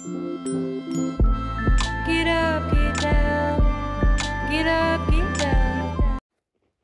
Get 0.00 0.08
up, 2.26 2.72
get 2.72 2.96
down. 3.00 3.60
Get 4.50 4.66
up, 4.66 5.10
get 5.10 5.38
down. 5.38 6.18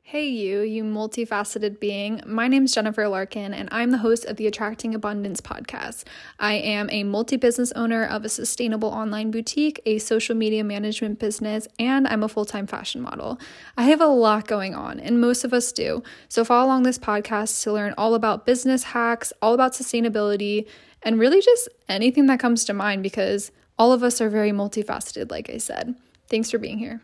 Hey, 0.03 0.27
you, 0.27 0.61
you 0.61 0.83
multifaceted 0.83 1.79
being. 1.79 2.21
My 2.27 2.47
name's 2.47 2.75
Jennifer 2.75 3.07
Larkin, 3.07 3.55
and 3.55 3.69
I'm 3.71 3.89
the 3.89 3.97
host 3.97 4.25
of 4.25 4.37
the 4.37 4.45
Attracting 4.45 4.93
Abundance 4.93 5.41
podcast. 5.41 6.03
I 6.39 6.53
am 6.53 6.89
a 6.91 7.03
multi 7.05 7.37
business 7.37 7.71
owner 7.71 8.05
of 8.05 8.23
a 8.23 8.29
sustainable 8.29 8.89
online 8.89 9.31
boutique, 9.31 9.81
a 9.87 9.97
social 9.97 10.35
media 10.35 10.63
management 10.63 11.17
business, 11.17 11.67
and 11.79 12.07
I'm 12.07 12.21
a 12.21 12.29
full 12.29 12.45
time 12.45 12.67
fashion 12.67 13.01
model. 13.01 13.39
I 13.75 13.85
have 13.85 13.99
a 13.99 14.05
lot 14.05 14.47
going 14.47 14.75
on, 14.75 14.99
and 14.99 15.19
most 15.19 15.43
of 15.43 15.53
us 15.53 15.71
do. 15.71 16.03
So, 16.29 16.45
follow 16.45 16.67
along 16.67 16.83
this 16.83 16.99
podcast 16.99 17.63
to 17.63 17.73
learn 17.73 17.95
all 17.97 18.13
about 18.13 18.45
business 18.45 18.83
hacks, 18.83 19.33
all 19.41 19.55
about 19.55 19.73
sustainability, 19.73 20.67
and 21.03 21.19
really 21.19 21.41
just 21.41 21.69
anything 21.87 22.25
that 22.27 22.39
comes 22.39 22.65
to 22.65 22.73
mind 22.73 23.03
because 23.03 23.51
all 23.77 23.91
of 23.91 24.03
us 24.03 24.19
are 24.21 24.29
very 24.29 24.51
multifaceted, 24.51 25.31
like 25.31 25.49
I 25.49 25.57
said. 25.57 25.95
Thanks 26.29 26.51
for 26.51 26.57
being 26.57 26.79
here. 26.79 27.01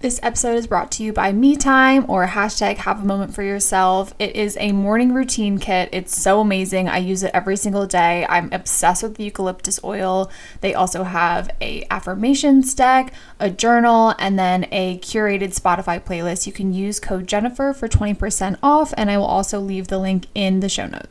This 0.00 0.20
episode 0.22 0.54
is 0.54 0.68
brought 0.68 0.92
to 0.92 1.02
you 1.02 1.12
by 1.12 1.32
Me 1.32 1.56
Time 1.56 2.08
or 2.08 2.24
hashtag 2.28 2.76
Have 2.76 3.02
a 3.02 3.04
Moment 3.04 3.34
for 3.34 3.42
Yourself. 3.42 4.14
It 4.20 4.36
is 4.36 4.56
a 4.60 4.70
morning 4.70 5.12
routine 5.12 5.58
kit. 5.58 5.88
It's 5.90 6.16
so 6.16 6.40
amazing. 6.40 6.88
I 6.88 6.98
use 6.98 7.24
it 7.24 7.32
every 7.34 7.56
single 7.56 7.84
day. 7.84 8.24
I'm 8.28 8.48
obsessed 8.52 9.02
with 9.02 9.16
the 9.16 9.24
eucalyptus 9.24 9.80
oil. 9.82 10.30
They 10.60 10.72
also 10.72 11.02
have 11.02 11.50
a 11.60 11.84
affirmations 11.90 12.76
deck, 12.76 13.12
a 13.40 13.50
journal, 13.50 14.14
and 14.20 14.38
then 14.38 14.68
a 14.70 14.98
curated 14.98 15.58
Spotify 15.58 16.00
playlist. 16.00 16.46
You 16.46 16.52
can 16.52 16.72
use 16.72 17.00
code 17.00 17.26
Jennifer 17.26 17.72
for 17.72 17.88
20% 17.88 18.56
off, 18.62 18.94
and 18.96 19.10
I 19.10 19.18
will 19.18 19.24
also 19.24 19.58
leave 19.58 19.88
the 19.88 19.98
link 19.98 20.26
in 20.32 20.60
the 20.60 20.68
show 20.68 20.86
notes. 20.86 21.08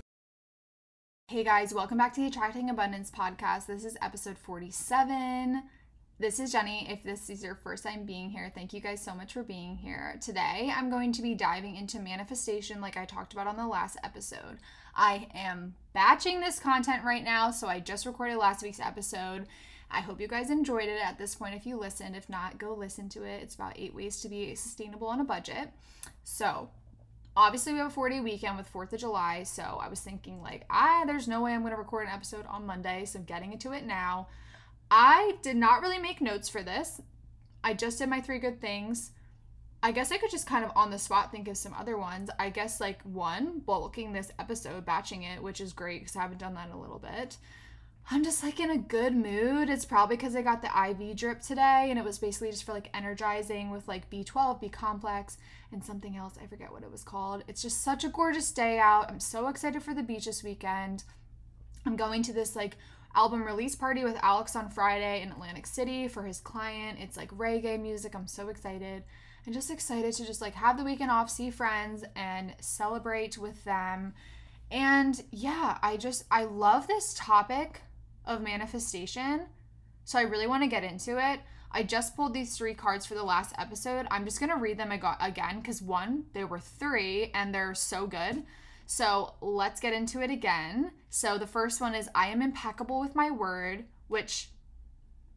Hey 1.30 1.44
guys, 1.44 1.74
welcome 1.74 1.98
back 1.98 2.14
to 2.14 2.22
the 2.22 2.28
Attracting 2.28 2.70
Abundance 2.70 3.12
podcast. 3.12 3.66
This 3.66 3.84
is 3.84 3.98
episode 4.02 4.38
47. 4.38 5.62
This 6.18 6.40
is 6.40 6.54
Jenny. 6.54 6.88
If 6.90 7.04
this 7.04 7.30
is 7.30 7.44
your 7.44 7.56
first 7.56 7.84
time 7.84 8.06
being 8.06 8.30
here, 8.30 8.50
thank 8.56 8.72
you 8.72 8.80
guys 8.80 9.04
so 9.04 9.14
much 9.14 9.34
for 9.34 9.44
being 9.44 9.76
here. 9.76 10.18
Today, 10.22 10.72
I'm 10.74 10.90
going 10.90 11.12
to 11.12 11.22
be 11.22 11.36
diving 11.36 11.76
into 11.76 12.00
manifestation 12.00 12.80
like 12.80 12.96
I 12.96 13.04
talked 13.04 13.34
about 13.34 13.46
on 13.46 13.58
the 13.58 13.68
last 13.68 13.98
episode. 14.06 14.60
I 14.96 15.28
am 15.34 15.76
batching 15.92 16.40
this 16.40 16.60
content 16.60 17.04
right 17.04 17.26
now, 17.26 17.52
so 17.52 17.68
I 17.68 17.82
just 17.82 18.06
recorded 18.06 18.38
last 18.38 18.64
week's 18.64 18.80
episode. 18.80 19.48
I 19.92 20.00
hope 20.00 20.22
you 20.22 20.30
guys 20.30 20.50
enjoyed 20.50 20.88
it 20.88 21.02
at 21.04 21.18
this 21.18 21.36
point 21.36 21.56
if 21.56 21.66
you 21.66 21.78
listened. 21.78 22.16
If 22.16 22.30
not, 22.30 22.58
go 22.58 22.74
listen 22.74 23.10
to 23.10 23.24
it. 23.24 23.44
It's 23.44 23.56
about 23.56 23.74
eight 23.76 23.94
ways 23.94 24.22
to 24.22 24.30
be 24.30 24.56
sustainable 24.56 25.10
on 25.10 25.20
a 25.20 25.26
budget. 25.26 25.74
So, 26.24 26.70
obviously 27.38 27.72
we 27.72 27.80
have 27.80 27.88
a 27.88 27.92
four 27.92 28.10
day 28.10 28.20
weekend 28.20 28.58
with 28.58 28.68
fourth 28.68 28.92
of 28.92 29.00
july 29.00 29.44
so 29.44 29.80
i 29.82 29.88
was 29.88 30.02
thinking 30.02 30.42
like 30.42 30.66
ah 30.70 31.04
there's 31.08 31.28
no 31.28 31.42
way 31.42 31.54
i'm 31.54 31.62
going 31.62 31.72
to 31.72 31.78
record 31.78 32.06
an 32.06 32.14
episode 32.14 32.46
on 32.48 32.66
monday 32.66 33.06
so 33.06 33.20
i'm 33.20 33.26
getting 33.26 33.54
into 33.54 33.72
it 33.72 33.86
now 33.86 34.28
I 34.90 35.34
did 35.42 35.58
not 35.58 35.82
really 35.82 36.00
make 36.00 36.22
notes 36.22 36.50
for 36.50 36.64
this. 36.64 37.02
I 37.64 37.74
just 37.74 38.00
did 38.00 38.10
my 38.10 38.22
three 38.22 38.40
good 38.40 38.62
things. 38.62 39.12
I 39.84 39.92
guess 39.92 40.12
I 40.12 40.18
could 40.18 40.32
just 40.32 40.48
kind 40.48 40.66
of 40.66 40.72
on 40.76 40.92
the 40.92 40.98
spot 40.98 41.32
think 41.32 41.48
of 41.48 41.58
some 41.58 41.74
other 41.74 41.98
ones. 41.98 42.30
I 42.40 42.50
guess 42.50 42.80
like 42.80 43.02
one, 43.04 43.60
bulking 43.60 44.14
this 44.14 44.32
episode, 44.40 44.86
batching 44.86 45.24
it, 45.24 45.44
which 45.44 45.62
is 45.62 45.74
great 45.74 46.02
because 46.02 46.16
I 46.16 46.22
haven't 46.22 46.40
done 46.40 46.56
that 46.56 46.68
in 46.68 46.74
a 46.74 46.82
little 46.82 47.00
bit. 47.00 47.38
I'm 48.10 48.24
just 48.24 48.42
like 48.42 48.62
in 48.62 48.72
a 48.72 48.78
good 48.78 49.14
mood. 49.14 49.70
It's 49.70 49.84
probably 49.84 50.16
because 50.16 50.34
I 50.34 50.42
got 50.42 50.62
the 50.62 50.70
IV 50.90 51.18
drip 51.18 51.42
today 51.42 51.88
and 51.90 52.00
it 52.00 52.06
was 52.06 52.20
basically 52.20 52.52
just 52.52 52.64
for 52.64 52.72
like 52.72 52.90
energizing 52.94 53.70
with 53.70 53.86
like 53.90 54.10
B12, 54.10 54.62
B 54.62 54.70
complex, 54.70 55.38
and 55.74 55.84
something 55.84 56.16
else. 56.16 56.36
I 56.42 56.48
forget 56.48 56.72
what 56.72 56.84
it 56.84 56.92
was 56.92 57.04
called. 57.04 57.44
It's 57.50 57.62
just 57.62 57.84
such 57.84 58.06
a 58.06 58.10
gorgeous 58.10 58.50
day 58.54 58.80
out. 58.80 59.12
I'm 59.12 59.20
so 59.20 59.50
excited 59.50 59.84
for 59.84 59.94
the 59.94 60.04
beach 60.04 60.24
this 60.24 60.42
weekend. 60.42 61.04
I'm 61.86 61.98
going 61.98 62.24
to 62.24 62.34
this 62.34 62.56
like 62.56 62.78
album 63.14 63.44
release 63.44 63.76
party 63.76 64.06
with 64.06 64.18
Alex 64.22 64.56
on 64.56 64.70
Friday 64.70 65.22
in 65.22 65.32
Atlantic 65.32 65.68
City 65.68 66.08
for 66.08 66.24
his 66.24 66.40
client. 66.40 67.00
It's 67.02 67.18
like 67.18 67.32
reggae 67.32 67.82
music. 67.82 68.16
I'm 68.16 68.28
so 68.28 68.48
excited. 68.48 69.04
I'm 69.46 69.52
just 69.52 69.70
excited 69.70 70.14
to 70.14 70.26
just 70.26 70.40
like 70.40 70.54
have 70.54 70.78
the 70.78 70.86
weekend 70.86 71.12
off, 71.12 71.30
see 71.30 71.50
friends, 71.50 72.06
and 72.16 72.56
celebrate 72.62 73.38
with 73.38 73.66
them. 73.66 74.14
And 74.72 75.22
yeah, 75.30 75.78
I 75.84 75.98
just, 75.98 76.24
I 76.32 76.46
love 76.46 76.88
this 76.88 77.14
topic 77.14 77.82
of 78.28 78.42
manifestation. 78.42 79.48
So 80.04 80.20
I 80.20 80.24
really 80.24 80.48
want 80.48 80.64
to 80.64 80.70
get 80.70 80.84
into 80.84 81.18
it. 81.18 81.40
I 81.72 81.84
just 81.84 82.16
pulled 82.16 82.34
these 82.34 82.56
three 82.58 82.74
cards 82.74 83.06
for 83.06 83.16
the 83.16 83.24
last 83.24 83.54
episode. 83.58 84.08
I'm 84.10 84.26
just 84.26 84.40
going 84.40 84.52
to 84.52 84.58
read 84.58 84.78
them 84.78 84.92
again 84.92 85.60
because 85.60 85.82
one, 85.82 86.26
there 86.34 86.48
were 86.48 86.60
three 86.60 87.32
and 87.34 87.54
they're 87.54 87.74
so 87.74 88.08
good. 88.08 88.44
So 88.86 89.34
let's 89.42 89.82
get 89.82 89.94
into 89.94 90.22
it 90.22 90.32
again. 90.32 90.92
So 91.10 91.38
the 91.38 91.46
first 91.46 91.82
one 91.82 91.94
is 91.94 92.10
I 92.16 92.28
am 92.28 92.42
impeccable 92.42 93.02
with 93.02 93.16
my 93.16 93.30
word, 93.30 93.84
which 94.08 94.50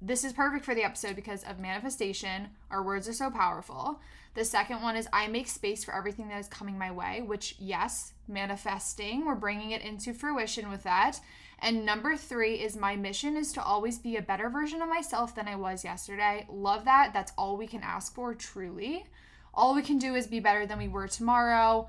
this 0.00 0.24
is 0.24 0.32
perfect 0.32 0.64
for 0.64 0.74
the 0.74 0.84
episode 0.84 1.16
because 1.16 1.42
of 1.42 1.58
manifestation. 1.58 2.50
Our 2.70 2.82
words 2.82 3.08
are 3.08 3.12
so 3.12 3.28
powerful. 3.30 4.00
The 4.34 4.44
second 4.44 4.82
one 4.82 4.96
is 4.96 5.08
I 5.12 5.26
make 5.26 5.48
space 5.48 5.82
for 5.82 5.94
everything 5.94 6.28
that 6.28 6.38
is 6.38 6.46
coming 6.46 6.78
my 6.78 6.92
way, 6.92 7.22
which, 7.22 7.56
yes, 7.58 8.12
manifesting, 8.28 9.26
we're 9.26 9.34
bringing 9.34 9.72
it 9.72 9.82
into 9.82 10.14
fruition 10.14 10.70
with 10.70 10.84
that. 10.84 11.18
And 11.62 11.84
number 11.84 12.16
three 12.16 12.54
is 12.54 12.76
my 12.76 12.96
mission 12.96 13.36
is 13.36 13.52
to 13.52 13.62
always 13.62 13.98
be 13.98 14.16
a 14.16 14.22
better 14.22 14.48
version 14.48 14.80
of 14.80 14.88
myself 14.88 15.34
than 15.34 15.46
I 15.46 15.56
was 15.56 15.84
yesterday. 15.84 16.46
Love 16.48 16.84
that. 16.86 17.12
That's 17.12 17.32
all 17.36 17.56
we 17.56 17.66
can 17.66 17.82
ask 17.82 18.14
for, 18.14 18.34
truly. 18.34 19.04
All 19.52 19.74
we 19.74 19.82
can 19.82 19.98
do 19.98 20.14
is 20.14 20.26
be 20.26 20.40
better 20.40 20.66
than 20.66 20.78
we 20.78 20.88
were 20.88 21.08
tomorrow 21.08 21.88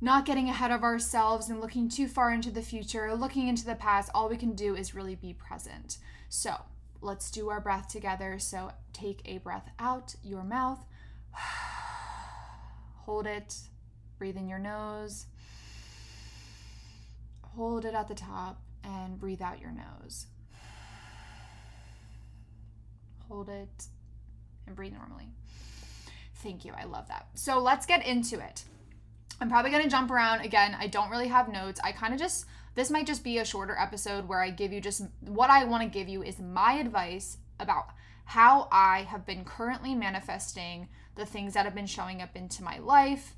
not 0.00 0.26
getting 0.26 0.48
ahead 0.48 0.70
of 0.70 0.82
ourselves 0.82 1.48
and 1.48 1.60
looking 1.60 1.88
too 1.88 2.06
far 2.06 2.30
into 2.30 2.50
the 2.50 2.62
future, 2.62 3.14
looking 3.14 3.48
into 3.48 3.64
the 3.64 3.74
past. 3.74 4.10
All 4.14 4.28
we 4.28 4.36
can 4.36 4.54
do 4.54 4.74
is 4.74 4.94
really 4.94 5.14
be 5.14 5.32
present. 5.32 5.98
So 6.28 6.54
let's 7.00 7.30
do 7.30 7.48
our 7.48 7.60
breath 7.60 7.88
together. 7.88 8.38
So 8.38 8.72
take 8.92 9.22
a 9.24 9.38
breath 9.38 9.70
out 9.78 10.14
your 10.22 10.44
mouth, 10.44 10.84
hold 13.04 13.26
it, 13.26 13.54
breathe 14.18 14.36
in 14.36 14.48
your 14.48 14.58
nose, 14.58 15.26
hold 17.42 17.86
it 17.86 17.94
at 17.94 18.08
the 18.08 18.14
top, 18.14 18.60
and 18.86 19.18
breathe 19.18 19.42
out 19.42 19.60
your 19.60 19.72
nose. 19.72 20.26
Hold 23.28 23.48
it 23.48 23.86
and 24.66 24.76
breathe 24.76 24.94
normally. 24.94 25.28
Thank 26.36 26.64
you. 26.64 26.72
I 26.76 26.84
love 26.84 27.08
that. 27.08 27.26
So 27.34 27.58
let's 27.58 27.86
get 27.86 28.06
into 28.06 28.38
it. 28.38 28.64
I'm 29.40 29.50
probably 29.50 29.70
going 29.70 29.82
to 29.82 29.90
jump 29.90 30.10
around 30.10 30.42
again. 30.42 30.76
I 30.78 30.86
don't 30.86 31.10
really 31.10 31.28
have 31.28 31.52
notes. 31.52 31.80
I 31.82 31.92
kind 31.92 32.14
of 32.14 32.20
just 32.20 32.46
this 32.74 32.90
might 32.90 33.06
just 33.06 33.24
be 33.24 33.38
a 33.38 33.44
shorter 33.44 33.76
episode 33.78 34.28
where 34.28 34.42
I 34.42 34.50
give 34.50 34.72
you 34.72 34.80
just 34.80 35.02
what 35.20 35.50
I 35.50 35.64
want 35.64 35.82
to 35.82 35.88
give 35.88 36.08
you 36.08 36.22
is 36.22 36.38
my 36.38 36.74
advice 36.74 37.38
about 37.58 37.86
how 38.26 38.68
I 38.70 39.02
have 39.04 39.24
been 39.24 39.44
currently 39.44 39.94
manifesting 39.94 40.88
the 41.14 41.24
things 41.24 41.54
that 41.54 41.64
have 41.64 41.74
been 41.74 41.86
showing 41.86 42.20
up 42.20 42.36
into 42.36 42.62
my 42.62 42.78
life. 42.78 43.34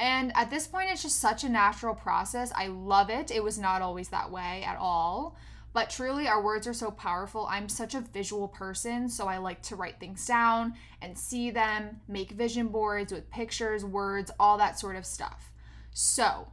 And 0.00 0.32
at 0.34 0.48
this 0.48 0.66
point, 0.66 0.88
it's 0.90 1.02
just 1.02 1.20
such 1.20 1.44
a 1.44 1.48
natural 1.50 1.94
process. 1.94 2.50
I 2.56 2.68
love 2.68 3.10
it. 3.10 3.30
It 3.30 3.44
was 3.44 3.58
not 3.58 3.82
always 3.82 4.08
that 4.08 4.30
way 4.30 4.64
at 4.66 4.78
all. 4.78 5.36
But 5.74 5.90
truly, 5.90 6.26
our 6.26 6.42
words 6.42 6.66
are 6.66 6.72
so 6.72 6.90
powerful. 6.90 7.46
I'm 7.48 7.68
such 7.68 7.94
a 7.94 8.00
visual 8.00 8.48
person, 8.48 9.10
so 9.10 9.28
I 9.28 9.36
like 9.36 9.60
to 9.64 9.76
write 9.76 10.00
things 10.00 10.26
down 10.26 10.72
and 11.02 11.18
see 11.18 11.50
them, 11.50 12.00
make 12.08 12.30
vision 12.30 12.68
boards 12.68 13.12
with 13.12 13.30
pictures, 13.30 13.84
words, 13.84 14.30
all 14.40 14.56
that 14.56 14.80
sort 14.80 14.96
of 14.96 15.04
stuff. 15.04 15.52
So, 15.92 16.48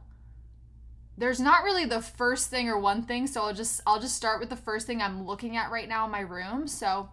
there's 1.16 1.40
not 1.40 1.64
really 1.64 1.86
the 1.86 2.02
first 2.02 2.50
thing 2.50 2.68
or 2.68 2.78
one 2.78 3.02
thing, 3.02 3.26
so 3.26 3.42
I'll 3.42 3.54
just 3.54 3.80
I'll 3.86 3.98
just 3.98 4.14
start 4.14 4.40
with 4.40 4.50
the 4.50 4.56
first 4.56 4.86
thing 4.86 5.00
I'm 5.00 5.26
looking 5.26 5.56
at 5.56 5.72
right 5.72 5.88
now 5.88 6.04
in 6.04 6.12
my 6.12 6.20
room. 6.20 6.68
So, 6.68 7.08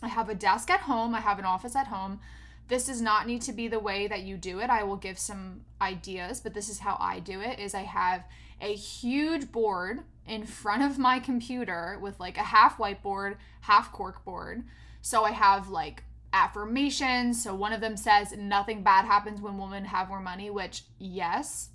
I 0.00 0.08
have 0.08 0.28
a 0.28 0.34
desk 0.34 0.70
at 0.70 0.80
home, 0.80 1.12
I 1.14 1.20
have 1.20 1.40
an 1.40 1.44
office 1.44 1.74
at 1.74 1.88
home. 1.88 2.20
This 2.68 2.86
does 2.86 3.00
not 3.00 3.26
need 3.26 3.42
to 3.42 3.52
be 3.52 3.68
the 3.68 3.78
way 3.78 4.06
that 4.08 4.22
you 4.22 4.36
do 4.36 4.58
it. 4.60 4.70
I 4.70 4.82
will 4.82 4.96
give 4.96 5.18
some 5.18 5.62
ideas, 5.80 6.40
but 6.40 6.54
this 6.54 6.68
is 6.68 6.80
how 6.80 6.96
I 6.98 7.20
do 7.20 7.40
it 7.40 7.58
is 7.58 7.74
I 7.74 7.82
have 7.82 8.24
a 8.60 8.74
huge 8.74 9.52
board 9.52 10.00
in 10.26 10.44
front 10.44 10.82
of 10.82 10.98
my 10.98 11.20
computer 11.20 11.98
with 12.00 12.18
like 12.18 12.36
a 12.36 12.42
half 12.42 12.78
whiteboard, 12.78 13.36
half 13.62 13.92
cork 13.92 14.24
board. 14.24 14.64
So 15.00 15.24
I 15.24 15.30
have 15.30 15.68
like 15.68 16.02
affirmations. 16.32 17.42
So 17.42 17.54
one 17.54 17.72
of 17.72 17.80
them 17.80 17.96
says, 17.96 18.32
Nothing 18.36 18.82
bad 18.82 19.04
happens 19.04 19.40
when 19.40 19.58
women 19.58 19.84
have 19.84 20.08
more 20.08 20.20
money, 20.20 20.50
which, 20.50 20.82
yes. 20.98 21.68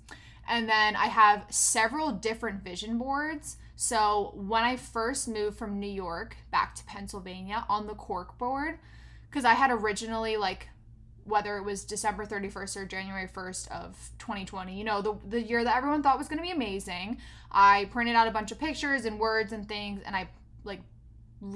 And 0.48 0.68
then 0.68 0.96
I 0.96 1.06
have 1.06 1.46
several 1.48 2.12
different 2.12 2.62
vision 2.62 2.98
boards. 2.98 3.56
So 3.76 4.32
when 4.34 4.62
I 4.64 4.76
first 4.76 5.28
moved 5.28 5.56
from 5.56 5.80
New 5.80 5.90
York 5.90 6.36
back 6.50 6.74
to 6.74 6.84
Pennsylvania 6.84 7.64
on 7.68 7.86
the 7.86 7.94
cork 7.94 8.36
board, 8.38 8.78
because 9.30 9.44
I 9.44 9.54
had 9.54 9.70
originally 9.70 10.36
like 10.36 10.68
whether 11.24 11.56
it 11.56 11.64
was 11.64 11.84
December 11.84 12.26
31st 12.26 12.76
or 12.76 12.86
January 12.86 13.28
1st 13.28 13.70
of 13.70 14.10
2020, 14.18 14.76
you 14.76 14.84
know, 14.84 15.00
the, 15.00 15.14
the 15.28 15.40
year 15.40 15.62
that 15.64 15.76
everyone 15.76 16.02
thought 16.02 16.18
was 16.18 16.28
going 16.28 16.38
to 16.38 16.42
be 16.42 16.50
amazing. 16.50 17.18
I 17.50 17.88
printed 17.92 18.16
out 18.16 18.28
a 18.28 18.30
bunch 18.30 18.50
of 18.52 18.58
pictures 18.58 19.04
and 19.04 19.18
words 19.18 19.52
and 19.52 19.68
things 19.68 20.00
and 20.04 20.16
I 20.16 20.28
like 20.64 20.80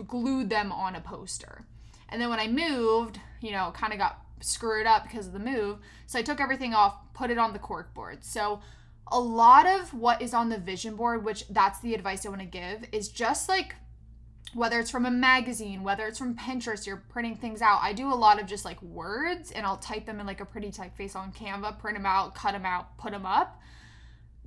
glued 0.07 0.51
them 0.51 0.73
on 0.73 0.95
a 0.95 1.01
poster. 1.01 1.65
And 2.09 2.21
then 2.21 2.31
when 2.31 2.41
I 2.41 2.49
moved, 2.49 3.19
you 3.41 3.53
know, 3.53 3.73
kind 3.75 3.93
of 3.93 3.99
got 3.99 4.21
screwed 4.41 4.87
up 4.87 5.05
because 5.05 5.27
of 5.27 5.33
the 5.33 5.39
move. 5.39 5.79
So 6.07 6.19
I 6.19 6.23
took 6.23 6.41
everything 6.41 6.75
off, 6.75 6.95
put 7.15 7.31
it 7.31 7.39
on 7.39 7.53
the 7.53 7.59
cork 7.59 7.93
board. 7.95 8.25
So 8.25 8.61
a 9.09 9.21
lot 9.21 9.67
of 9.67 9.95
what 9.95 10.21
is 10.21 10.35
on 10.35 10.49
the 10.49 10.59
vision 10.59 10.97
board, 10.97 11.25
which 11.25 11.47
that's 11.49 11.81
the 11.81 11.95
advice 11.95 12.27
I 12.27 12.29
want 12.29 12.41
to 12.41 12.47
give, 12.47 12.85
is 12.93 13.09
just 13.09 13.49
like 13.49 13.77
whether 14.57 14.81
it's 14.81 14.91
from 14.91 15.05
a 15.05 15.11
magazine, 15.11 15.83
whether 15.83 16.07
it's 16.07 16.19
from 16.19 16.35
Pinterest, 16.35 16.87
you're 16.87 17.05
printing 17.11 17.37
things 17.37 17.61
out. 17.61 17.81
I 17.83 17.93
do 17.93 18.11
a 18.11 18.17
lot 18.17 18.41
of 18.41 18.47
just 18.47 18.65
like 18.65 18.81
words 18.81 19.53
and 19.53 19.67
I'll 19.67 19.77
type 19.77 20.07
them 20.07 20.19
in 20.19 20.27
like 20.27 20.41
a 20.41 20.47
pretty 20.47 20.71
typeface 20.71 21.15
on 21.15 21.31
Canva, 21.31 21.79
print 21.79 21.99
them 21.99 22.07
out, 22.07 22.35
cut 22.35 22.53
them 22.53 22.65
out, 22.65 22.97
put 22.97 23.13
them 23.13 23.27
up. 23.27 23.61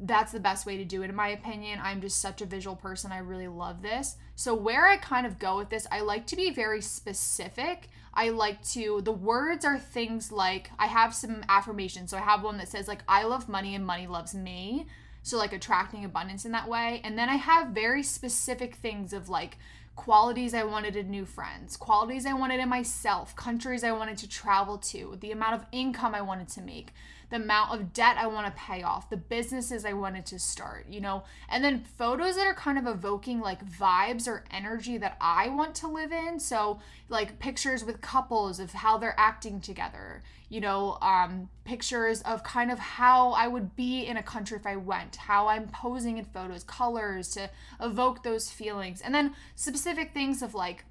That's 0.01 0.31
the 0.31 0.39
best 0.39 0.65
way 0.65 0.77
to 0.77 0.85
do 0.85 1.03
it, 1.03 1.09
in 1.09 1.15
my 1.15 1.27
opinion. 1.27 1.79
I'm 1.83 2.01
just 2.01 2.19
such 2.19 2.41
a 2.41 2.45
visual 2.45 2.75
person. 2.75 3.11
I 3.11 3.19
really 3.19 3.49
love 3.49 3.81
this. 3.81 4.15
So, 4.33 4.55
where 4.55 4.87
I 4.87 4.95
kind 4.95 5.27
of 5.27 5.39
go 5.39 5.57
with 5.57 5.69
this, 5.69 5.85
I 5.91 5.99
like 5.99 6.25
to 6.27 6.37
be 6.37 6.51
very 6.51 6.81
specific. 6.81 7.89
I 8.13 8.29
like 8.29 8.63
to, 8.69 9.01
the 9.01 9.11
words 9.11 9.65
are 9.65 9.77
things 9.77 10.31
like, 10.31 10.71
I 10.79 10.87
have 10.87 11.13
some 11.13 11.43
affirmations. 11.49 12.11
So, 12.11 12.17
I 12.17 12.21
have 12.21 12.43
one 12.43 12.57
that 12.59 12.69
says, 12.69 12.87
like, 12.87 13.03
I 13.09 13.25
love 13.25 13.49
money 13.49 13.75
and 13.75 13.85
money 13.85 14.07
loves 14.07 14.33
me. 14.33 14.87
So, 15.21 15.37
like, 15.37 15.51
attracting 15.51 16.05
abundance 16.05 16.45
in 16.45 16.53
that 16.53 16.69
way. 16.69 17.01
And 17.03 17.17
then 17.17 17.27
I 17.27 17.35
have 17.35 17.71
very 17.71 18.01
specific 18.01 18.75
things 18.75 19.11
of 19.11 19.27
like, 19.27 19.57
qualities 19.99 20.53
I 20.53 20.63
wanted 20.63 20.95
in 20.95 21.09
new 21.09 21.25
friends, 21.25 21.75
qualities 21.75 22.25
I 22.25 22.31
wanted 22.31 22.61
in 22.61 22.69
myself, 22.69 23.35
countries 23.35 23.83
I 23.83 23.91
wanted 23.91 24.17
to 24.19 24.29
travel 24.29 24.77
to, 24.77 25.17
the 25.19 25.33
amount 25.33 25.55
of 25.55 25.65
income 25.73 26.15
I 26.15 26.21
wanted 26.21 26.47
to 26.49 26.61
make, 26.61 26.93
the 27.29 27.35
amount 27.35 27.73
of 27.73 27.93
debt 27.93 28.17
I 28.17 28.27
want 28.27 28.47
to 28.47 28.61
pay 28.61 28.81
off, 28.81 29.09
the 29.09 29.17
businesses 29.17 29.85
I 29.85 29.93
wanted 29.93 30.25
to 30.27 30.39
start, 30.39 30.87
you 30.89 30.99
know, 30.99 31.23
and 31.47 31.63
then 31.63 31.83
photos 31.97 32.35
that 32.35 32.47
are 32.47 32.53
kind 32.53 32.77
of 32.77 32.87
evoking 32.87 33.39
like 33.39 33.65
vibes 33.65 34.27
or 34.27 34.43
energy 34.51 34.97
that 34.97 35.17
I 35.21 35.49
want 35.49 35.75
to 35.75 35.87
live 35.87 36.11
in. 36.11 36.39
So, 36.39 36.79
like 37.07 37.39
pictures 37.39 37.83
with 37.83 38.01
couples 38.01 38.59
of 38.59 38.73
how 38.73 38.97
they're 38.97 39.19
acting 39.19 39.61
together, 39.61 40.23
you 40.49 40.59
know, 40.59 40.97
um, 41.01 41.49
pictures 41.65 42.21
of 42.21 42.43
kind 42.43 42.71
of 42.71 42.79
how 42.79 43.31
I 43.31 43.47
would 43.47 43.75
be 43.75 44.05
in 44.05 44.17
a 44.17 44.23
country 44.23 44.57
if 44.57 44.65
I 44.65 44.75
went, 44.75 45.15
how 45.15 45.47
I'm 45.47 45.67
posing 45.67 46.17
in 46.17 46.25
photos, 46.25 46.63
colors 46.63 47.29
to 47.31 47.49
evoke 47.79 48.23
those 48.23 48.49
feelings, 48.49 49.01
and 49.01 49.13
then 49.13 49.35
specific 49.55 50.13
things 50.13 50.41
of 50.41 50.55
like, 50.55 50.85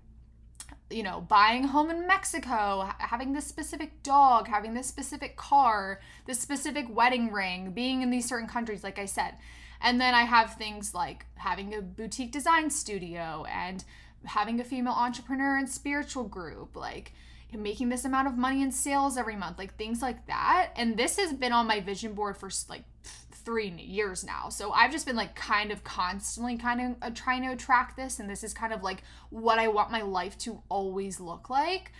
you 0.90 1.02
know, 1.02 1.20
buying 1.20 1.64
a 1.64 1.68
home 1.68 1.90
in 1.90 2.06
Mexico, 2.06 2.88
having 2.98 3.32
this 3.32 3.46
specific 3.46 4.02
dog, 4.02 4.48
having 4.48 4.74
this 4.74 4.86
specific 4.86 5.36
car, 5.36 6.00
this 6.26 6.40
specific 6.40 6.86
wedding 6.88 7.30
ring, 7.30 7.72
being 7.72 8.02
in 8.02 8.10
these 8.10 8.26
certain 8.26 8.48
countries, 8.48 8.82
like 8.82 8.98
I 8.98 9.04
said. 9.04 9.34
And 9.80 10.00
then 10.00 10.14
I 10.14 10.22
have 10.22 10.54
things 10.54 10.94
like 10.94 11.26
having 11.36 11.74
a 11.74 11.82
boutique 11.82 12.32
design 12.32 12.70
studio 12.70 13.44
and 13.48 13.84
having 14.24 14.60
a 14.60 14.64
female 14.64 14.94
entrepreneur 14.94 15.56
and 15.56 15.68
spiritual 15.68 16.24
group, 16.24 16.74
like 16.74 17.12
making 17.52 17.88
this 17.88 18.04
amount 18.04 18.28
of 18.28 18.36
money 18.36 18.62
in 18.62 18.72
sales 18.72 19.16
every 19.16 19.36
month, 19.36 19.58
like 19.58 19.76
things 19.76 20.02
like 20.02 20.26
that. 20.26 20.70
And 20.76 20.96
this 20.96 21.16
has 21.18 21.32
been 21.32 21.52
on 21.52 21.66
my 21.66 21.80
vision 21.80 22.14
board 22.14 22.36
for 22.36 22.50
like 22.68 22.82
three 23.48 23.70
years 23.70 24.24
now. 24.24 24.50
So 24.50 24.72
I've 24.72 24.92
just 24.92 25.06
been 25.06 25.16
like 25.16 25.34
kind 25.34 25.70
of 25.70 25.82
constantly 25.82 26.58
kind 26.58 26.82
of 26.82 26.96
uh, 27.00 27.10
trying 27.14 27.40
to 27.44 27.48
attract 27.48 27.96
this. 27.96 28.20
And 28.20 28.28
this 28.28 28.44
is 28.44 28.52
kind 28.52 28.74
of 28.74 28.82
like 28.82 29.02
what 29.30 29.58
I 29.58 29.68
want 29.68 29.90
my 29.90 30.02
life 30.02 30.36
to 30.40 30.60
always 30.68 31.18
look 31.18 31.48
like. 31.48 31.92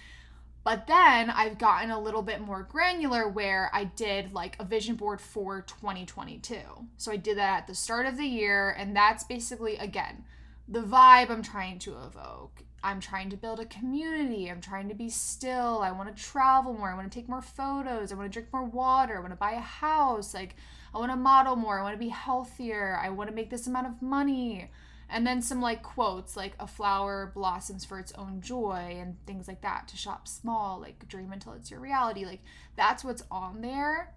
But 0.62 0.86
then 0.86 1.30
I've 1.30 1.56
gotten 1.56 1.90
a 1.90 1.98
little 1.98 2.20
bit 2.20 2.42
more 2.42 2.68
granular 2.70 3.26
where 3.26 3.70
I 3.72 3.84
did 3.84 4.34
like 4.34 4.56
a 4.60 4.64
vision 4.66 4.96
board 4.96 5.22
for 5.22 5.62
2022. 5.62 6.58
So 6.98 7.12
I 7.12 7.16
did 7.16 7.38
that 7.38 7.60
at 7.60 7.66
the 7.66 7.74
start 7.74 8.04
of 8.04 8.18
the 8.18 8.26
year. 8.26 8.68
And 8.76 8.94
that's 8.94 9.24
basically, 9.24 9.78
again, 9.78 10.24
the 10.68 10.82
vibe 10.82 11.30
I'm 11.30 11.42
trying 11.42 11.78
to 11.78 11.92
evoke. 11.92 12.62
I'm 12.84 13.00
trying 13.00 13.30
to 13.30 13.38
build 13.38 13.58
a 13.58 13.64
community. 13.64 14.50
I'm 14.50 14.60
trying 14.60 14.90
to 14.90 14.94
be 14.94 15.08
still. 15.08 15.80
I 15.80 15.92
want 15.92 16.14
to 16.14 16.22
travel 16.22 16.74
more. 16.74 16.90
I 16.90 16.94
want 16.94 17.10
to 17.10 17.18
take 17.18 17.30
more 17.30 17.40
photos. 17.40 18.12
I 18.12 18.16
want 18.16 18.30
to 18.30 18.32
drink 18.32 18.52
more 18.52 18.64
water. 18.64 19.16
I 19.16 19.20
want 19.20 19.32
to 19.32 19.36
buy 19.36 19.52
a 19.52 19.60
house. 19.60 20.34
Like, 20.34 20.54
I 20.94 20.99
want 20.99 21.12
to 21.12 21.17
model 21.17 21.56
more. 21.56 21.79
I 21.79 21.82
want 21.82 21.94
to 21.94 21.99
be 21.99 22.08
healthier. 22.08 22.99
I 23.02 23.11
want 23.11 23.29
to 23.31 23.37
make 23.37 23.50
this 23.50 23.67
amount 23.67 23.87
of 23.87 24.02
money. 24.02 24.70
And 25.11 25.26
then 25.26 25.40
some 25.40 25.61
like 25.61 25.82
quotes 25.82 26.37
like 26.37 26.55
a 26.61 26.67
flower 26.67 27.32
blossoms 27.35 27.85
for 27.85 27.99
its 27.99 28.12
own 28.12 28.40
joy 28.40 28.96
and 29.00 29.17
things 29.26 29.49
like 29.49 29.62
that. 29.62 29.88
To 29.88 29.96
shop 29.96 30.29
small, 30.29 30.81
like 30.81 31.08
dream 31.08 31.32
until 31.32 31.55
it's 31.55 31.70
your 31.70 31.81
reality. 31.81 32.25
Like, 32.25 32.43
that's 32.76 33.05
what's 33.05 33.25
on 33.31 33.61
there. 33.61 34.14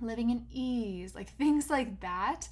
Living 0.00 0.30
in 0.30 0.46
ease, 0.50 1.14
like 1.14 1.30
things 1.38 1.70
like 1.70 2.00
that. 2.00 2.48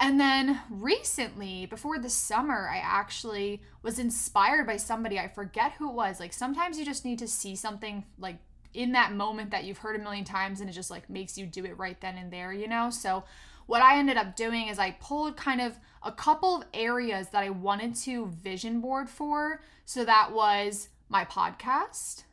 And 0.00 0.20
then 0.20 0.60
recently, 0.70 1.66
before 1.66 1.98
the 1.98 2.10
summer, 2.10 2.68
I 2.68 2.78
actually 2.78 3.62
was 3.82 3.98
inspired 3.98 4.66
by 4.66 4.76
somebody. 4.76 5.18
I 5.18 5.26
forget 5.26 5.72
who 5.72 5.88
it 5.88 5.94
was. 5.94 6.20
Like 6.20 6.32
sometimes 6.32 6.78
you 6.78 6.84
just 6.84 7.04
need 7.04 7.18
to 7.18 7.28
see 7.28 7.56
something 7.56 8.04
like 8.18 8.38
in 8.74 8.92
that 8.92 9.12
moment 9.12 9.50
that 9.50 9.64
you've 9.64 9.78
heard 9.78 9.96
a 9.96 10.02
million 10.02 10.24
times 10.24 10.60
and 10.60 10.68
it 10.68 10.72
just 10.72 10.90
like 10.90 11.08
makes 11.08 11.36
you 11.38 11.46
do 11.46 11.64
it 11.64 11.78
right 11.78 12.00
then 12.00 12.16
and 12.16 12.32
there, 12.32 12.52
you 12.52 12.68
know? 12.68 12.90
So 12.90 13.24
what 13.66 13.82
I 13.82 13.98
ended 13.98 14.16
up 14.16 14.36
doing 14.36 14.68
is 14.68 14.78
I 14.78 14.92
pulled 14.92 15.36
kind 15.36 15.60
of 15.60 15.78
a 16.02 16.12
couple 16.12 16.56
of 16.56 16.64
areas 16.72 17.28
that 17.28 17.42
I 17.42 17.50
wanted 17.50 17.94
to 17.96 18.26
vision 18.26 18.80
board 18.80 19.08
for. 19.08 19.60
So 19.84 20.04
that 20.04 20.32
was 20.32 20.88
my 21.08 21.24
podcast 21.24 22.24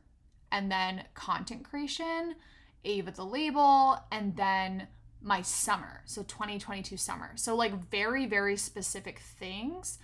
and 0.52 0.72
then 0.72 1.04
content 1.14 1.64
creation, 1.64 2.36
Ava 2.84 3.12
the 3.12 3.26
label, 3.26 4.00
and 4.12 4.36
then 4.36 4.88
my 5.22 5.42
summer. 5.42 6.04
So 6.06 6.24
2022 6.24 6.98
summer. 6.98 7.32
So 7.36 7.56
like 7.56 7.74
very, 7.90 8.26
very 8.26 8.56
specific 8.56 9.20
things. 9.20 9.98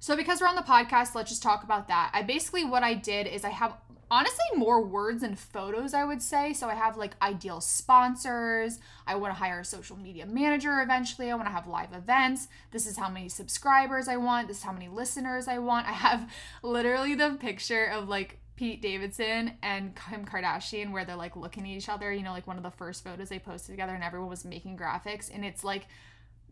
So 0.00 0.16
because 0.16 0.40
we're 0.40 0.46
on 0.46 0.56
the 0.56 0.62
podcast, 0.62 1.14
let's 1.14 1.30
just 1.30 1.42
talk 1.42 1.64
about 1.64 1.88
that. 1.88 2.10
I 2.14 2.22
basically 2.22 2.64
what 2.64 2.82
I 2.82 2.94
did 2.94 3.26
is 3.26 3.44
I 3.44 3.50
have 3.50 3.74
honestly 4.10 4.44
more 4.56 4.82
words 4.82 5.22
and 5.22 5.38
photos, 5.38 5.92
I 5.92 6.04
would 6.04 6.22
say. 6.22 6.52
So 6.52 6.68
I 6.68 6.74
have 6.74 6.96
like 6.96 7.14
ideal 7.20 7.60
sponsors. 7.60 8.78
I 9.06 9.16
want 9.16 9.34
to 9.34 9.38
hire 9.38 9.60
a 9.60 9.64
social 9.64 9.96
media 9.96 10.26
manager 10.26 10.80
eventually. 10.80 11.30
I 11.30 11.34
want 11.34 11.46
to 11.46 11.52
have 11.52 11.66
live 11.66 11.92
events. 11.92 12.48
This 12.70 12.86
is 12.86 12.96
how 12.96 13.08
many 13.08 13.28
subscribers 13.28 14.08
I 14.08 14.16
want. 14.16 14.48
This 14.48 14.58
is 14.58 14.62
how 14.62 14.72
many 14.72 14.88
listeners 14.88 15.48
I 15.48 15.58
want. 15.58 15.86
I 15.88 15.92
have 15.92 16.30
literally 16.62 17.14
the 17.14 17.36
picture 17.38 17.86
of 17.86 18.08
like 18.08 18.38
Pete 18.56 18.82
Davidson 18.82 19.52
and 19.62 19.94
Kim 19.94 20.24
Kardashian 20.24 20.90
where 20.90 21.04
they're 21.04 21.16
like 21.16 21.36
looking 21.36 21.64
at 21.64 21.70
each 21.70 21.88
other, 21.88 22.12
you 22.12 22.22
know, 22.22 22.32
like 22.32 22.46
one 22.46 22.56
of 22.56 22.64
the 22.64 22.70
first 22.70 23.04
photos 23.04 23.28
they 23.28 23.38
posted 23.38 23.72
together 23.72 23.94
and 23.94 24.02
everyone 24.02 24.28
was 24.28 24.44
making 24.44 24.76
graphics 24.76 25.32
and 25.32 25.44
it's 25.44 25.62
like 25.62 25.86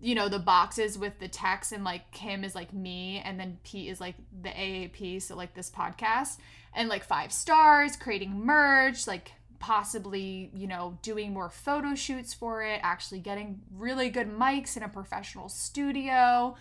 you 0.00 0.14
know 0.14 0.28
the 0.28 0.38
boxes 0.38 0.98
with 0.98 1.18
the 1.18 1.28
text 1.28 1.72
and 1.72 1.84
like 1.84 2.10
Kim 2.12 2.44
is 2.44 2.54
like 2.54 2.72
me 2.72 3.22
and 3.24 3.40
then 3.40 3.58
Pete 3.64 3.88
is 3.88 4.00
like 4.00 4.14
the 4.42 4.50
AAP 4.50 5.22
so 5.22 5.36
like 5.36 5.54
this 5.54 5.70
podcast 5.70 6.38
and 6.74 6.88
like 6.88 7.04
five 7.04 7.32
stars 7.32 7.96
creating 7.96 8.44
merch 8.44 9.06
like 9.06 9.32
possibly 9.58 10.50
you 10.54 10.66
know 10.66 10.98
doing 11.02 11.32
more 11.32 11.48
photo 11.48 11.94
shoots 11.94 12.34
for 12.34 12.62
it 12.62 12.78
actually 12.82 13.20
getting 13.20 13.60
really 13.74 14.10
good 14.10 14.30
mics 14.30 14.76
in 14.76 14.82
a 14.82 14.88
professional 14.88 15.48
studio 15.48 16.54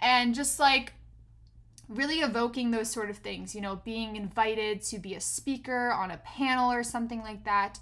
and 0.00 0.34
just 0.34 0.58
like 0.58 0.94
really 1.90 2.20
evoking 2.20 2.70
those 2.70 2.88
sort 2.88 3.10
of 3.10 3.18
things, 3.18 3.54
you 3.54 3.60
know, 3.60 3.76
being 3.84 4.16
invited 4.16 4.80
to 4.80 4.98
be 4.98 5.14
a 5.14 5.20
speaker 5.20 5.90
on 5.90 6.10
a 6.10 6.16
panel 6.18 6.72
or 6.72 6.84
something 6.84 7.20
like 7.20 7.44
that. 7.44 7.78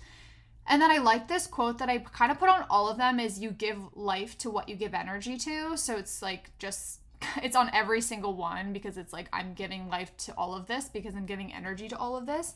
And 0.68 0.82
then 0.82 0.90
I 0.90 0.98
like 0.98 1.28
this 1.28 1.46
quote 1.46 1.78
that 1.78 1.88
I 1.88 1.98
kind 1.98 2.30
of 2.30 2.38
put 2.38 2.50
on 2.50 2.66
all 2.68 2.88
of 2.88 2.98
them 2.98 3.18
is 3.18 3.40
you 3.40 3.50
give 3.50 3.78
life 3.96 4.36
to 4.38 4.50
what 4.50 4.68
you 4.68 4.76
give 4.76 4.92
energy 4.92 5.38
to. 5.38 5.76
So 5.78 5.96
it's 5.96 6.20
like 6.20 6.50
just 6.58 7.00
it's 7.42 7.56
on 7.56 7.70
every 7.72 8.02
single 8.02 8.34
one 8.34 8.72
because 8.72 8.98
it's 8.98 9.12
like 9.12 9.28
I'm 9.32 9.54
giving 9.54 9.88
life 9.88 10.16
to 10.18 10.34
all 10.36 10.54
of 10.54 10.66
this 10.66 10.88
because 10.88 11.14
I'm 11.14 11.26
giving 11.26 11.52
energy 11.52 11.88
to 11.88 11.96
all 11.96 12.16
of 12.16 12.26
this. 12.26 12.54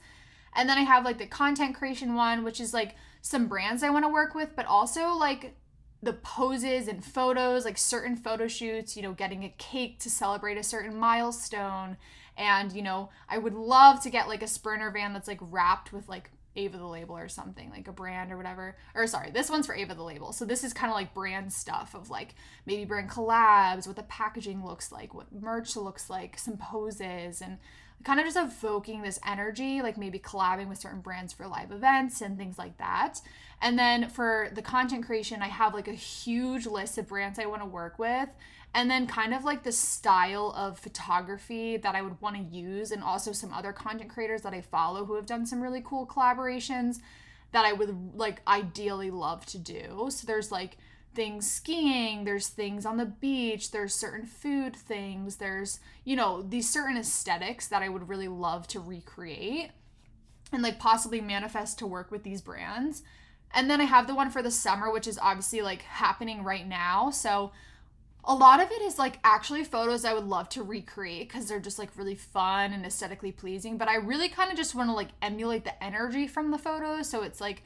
And 0.55 0.69
then 0.69 0.77
I 0.77 0.83
have 0.83 1.05
like 1.05 1.17
the 1.17 1.27
content 1.27 1.75
creation 1.75 2.15
one, 2.15 2.45
which 2.45 2.61
is 2.61 2.75
like 2.75 2.97
some 3.23 3.47
brands 3.47 3.83
I 3.83 3.89
want 3.89 4.05
to 4.05 4.13
work 4.13 4.35
with, 4.35 4.55
but 4.55 4.67
also 4.67 5.15
like 5.15 5.57
the 6.03 6.13
poses 6.13 6.89
and 6.89 7.03
photos, 7.03 7.65
like 7.65 7.79
certain 7.79 8.17
photo 8.17 8.47
shoots, 8.47 8.95
you 8.95 9.03
know, 9.03 9.13
getting 9.13 9.45
a 9.45 9.55
cake 9.57 10.01
to 10.01 10.11
celebrate 10.11 10.59
a 10.59 10.63
certain 10.63 10.97
milestone. 10.97 11.97
And, 12.37 12.73
you 12.73 12.83
know, 12.83 13.09
I 13.29 13.39
would 13.39 13.55
love 13.55 14.03
to 14.03 14.11
get 14.11 14.29
like 14.29 14.43
a 14.43 14.49
sprinter 14.49 14.91
van 14.91 15.15
that's 15.15 15.29
like 15.29 15.39
wrapped 15.41 15.93
with 15.93 16.09
like 16.09 16.31
Ava 16.55 16.77
the 16.77 16.87
label 16.87 17.17
or 17.17 17.29
something, 17.29 17.71
like 17.71 17.89
a 17.89 17.93
brand 17.93 18.31
or 18.31 18.37
whatever. 18.37 18.77
Or 18.95 19.07
sorry, 19.07 19.31
this 19.31 19.49
one's 19.49 19.67
for 19.67 19.75
Ava 19.75 19.95
the 19.95 20.03
label. 20.03 20.33
So 20.33 20.45
this 20.45 20.65
is 20.65 20.73
kind 20.73 20.91
of 20.91 20.97
like 20.97 21.15
brand 21.15 21.53
stuff 21.53 21.95
of 21.95 22.11
like 22.11 22.35
maybe 22.67 22.85
brand 22.85 23.11
collabs, 23.11 23.87
what 23.87 23.97
the 23.97 24.03
packaging 24.03 24.65
looks 24.65 24.93
like, 24.93 25.15
what 25.15 25.33
merch 25.33 25.77
looks 25.77 26.11
like, 26.11 26.39
some 26.39 26.57
poses, 26.59 27.41
and 27.41 27.59
kind 28.05 28.21
of 28.21 28.27
just 28.27 28.37
evoking 28.37 29.03
this 29.03 29.19
energy, 29.27 29.83
like 29.83 29.97
maybe 29.97 30.19
collabing 30.19 30.69
with 30.69 30.79
certain 30.79 31.01
brands 31.01 31.33
for 31.33 31.47
live 31.47 31.73
events 31.73 32.21
and 32.21 32.37
things 32.37 32.59
like 32.59 32.79
that. 32.79 33.21
And 33.61 33.79
then 33.79 34.09
for 34.09 34.51
the 34.53 34.63
content 34.63 35.07
creation, 35.07 35.43
I 35.43 35.49
have 35.49 35.75
like 35.75 35.89
a 35.89 35.93
huge 35.93 36.67
list 36.67 36.99
of 36.99 37.09
brands 37.09 37.39
I 37.39 37.47
want 37.47 37.63
to 37.63 37.67
work 37.67 37.99
with. 37.99 38.29
And 38.75 38.91
then 38.91 39.07
kind 39.07 39.35
of 39.35 39.45
like 39.45 39.65
the 39.65 39.73
style 39.73 40.55
of 40.57 40.79
photography 40.79 41.77
that 41.77 41.95
I 41.95 42.01
would 42.01 42.19
want 42.23 42.37
to 42.37 42.57
use, 42.57 42.91
and 42.91 43.03
also 43.03 43.33
some 43.33 43.53
other 43.53 43.71
content 43.71 44.09
creators 44.09 44.41
that 44.43 44.55
I 44.55 44.63
follow 44.63 45.05
who 45.05 45.15
have 45.17 45.27
done 45.27 45.45
some 45.45 45.61
really 45.61 45.83
cool 45.85 46.07
collaborations 46.07 47.01
that 47.51 47.67
I 47.67 47.75
would 47.75 48.17
like 48.17 48.41
ideally 48.49 49.11
love 49.11 49.45
to 49.47 49.59
do. 49.59 50.09
So 50.09 50.27
there's 50.27 50.51
like 50.51 50.79
things 51.15 51.51
skiing, 51.51 52.25
there's 52.25 52.49
things 52.49 52.87
on 52.87 52.97
the 52.97 53.07
beach, 53.07 53.71
there's 53.71 53.95
certain 53.95 54.27
food 54.27 54.75
things, 54.77 55.37
there's, 55.37 55.81
you 56.05 56.17
know, 56.17 56.43
these 56.43 56.69
certain 56.69 56.97
aesthetics 56.97 57.69
that 57.69 57.83
I 57.83 57.89
would 57.89 58.09
really 58.09 58.29
love 58.29 58.67
to 58.69 58.81
recreate 58.81 59.71
and 60.53 60.63
like 60.63 60.79
possibly 60.79 61.21
manifest 61.21 61.79
to 61.79 61.87
work 61.87 62.11
with 62.11 62.23
these 62.23 62.43
brands. 62.43 63.03
And 63.55 63.71
then 63.71 63.81
I 63.81 63.85
have 63.85 64.07
the 64.07 64.15
one 64.15 64.31
for 64.31 64.43
the 64.43 64.51
summer, 64.51 64.91
which 64.93 65.07
is 65.07 65.19
obviously 65.19 65.63
like 65.63 65.83
happening 65.83 66.45
right 66.45 66.67
now. 66.67 67.11
So 67.11 67.53
A 68.25 68.35
lot 68.35 68.63
of 68.63 68.71
it 68.71 68.81
is 68.83 68.99
like 69.01 69.19
actually 69.25 69.65
photos 69.65 70.05
I 70.05 70.15
would 70.15 70.27
love 70.27 70.49
to 70.51 70.63
recreate 70.63 71.29
because 71.29 71.49
they're 71.49 71.59
just 71.59 71.79
like 71.79 71.97
really 71.97 72.15
fun 72.15 72.73
and 72.73 72.87
aesthetically 72.87 73.33
pleasing. 73.33 73.79
But 73.79 73.89
I 73.89 73.97
really 73.97 74.29
kind 74.29 74.51
of 74.51 74.57
just 74.57 74.77
want 74.77 74.89
to 74.91 74.95
like 74.95 75.09
emulate 75.21 75.65
the 75.65 75.83
energy 75.83 76.29
from 76.29 76.53
the 76.53 76.59
photos. 76.59 77.09
So 77.09 77.23
it's 77.23 77.41
like 77.41 77.65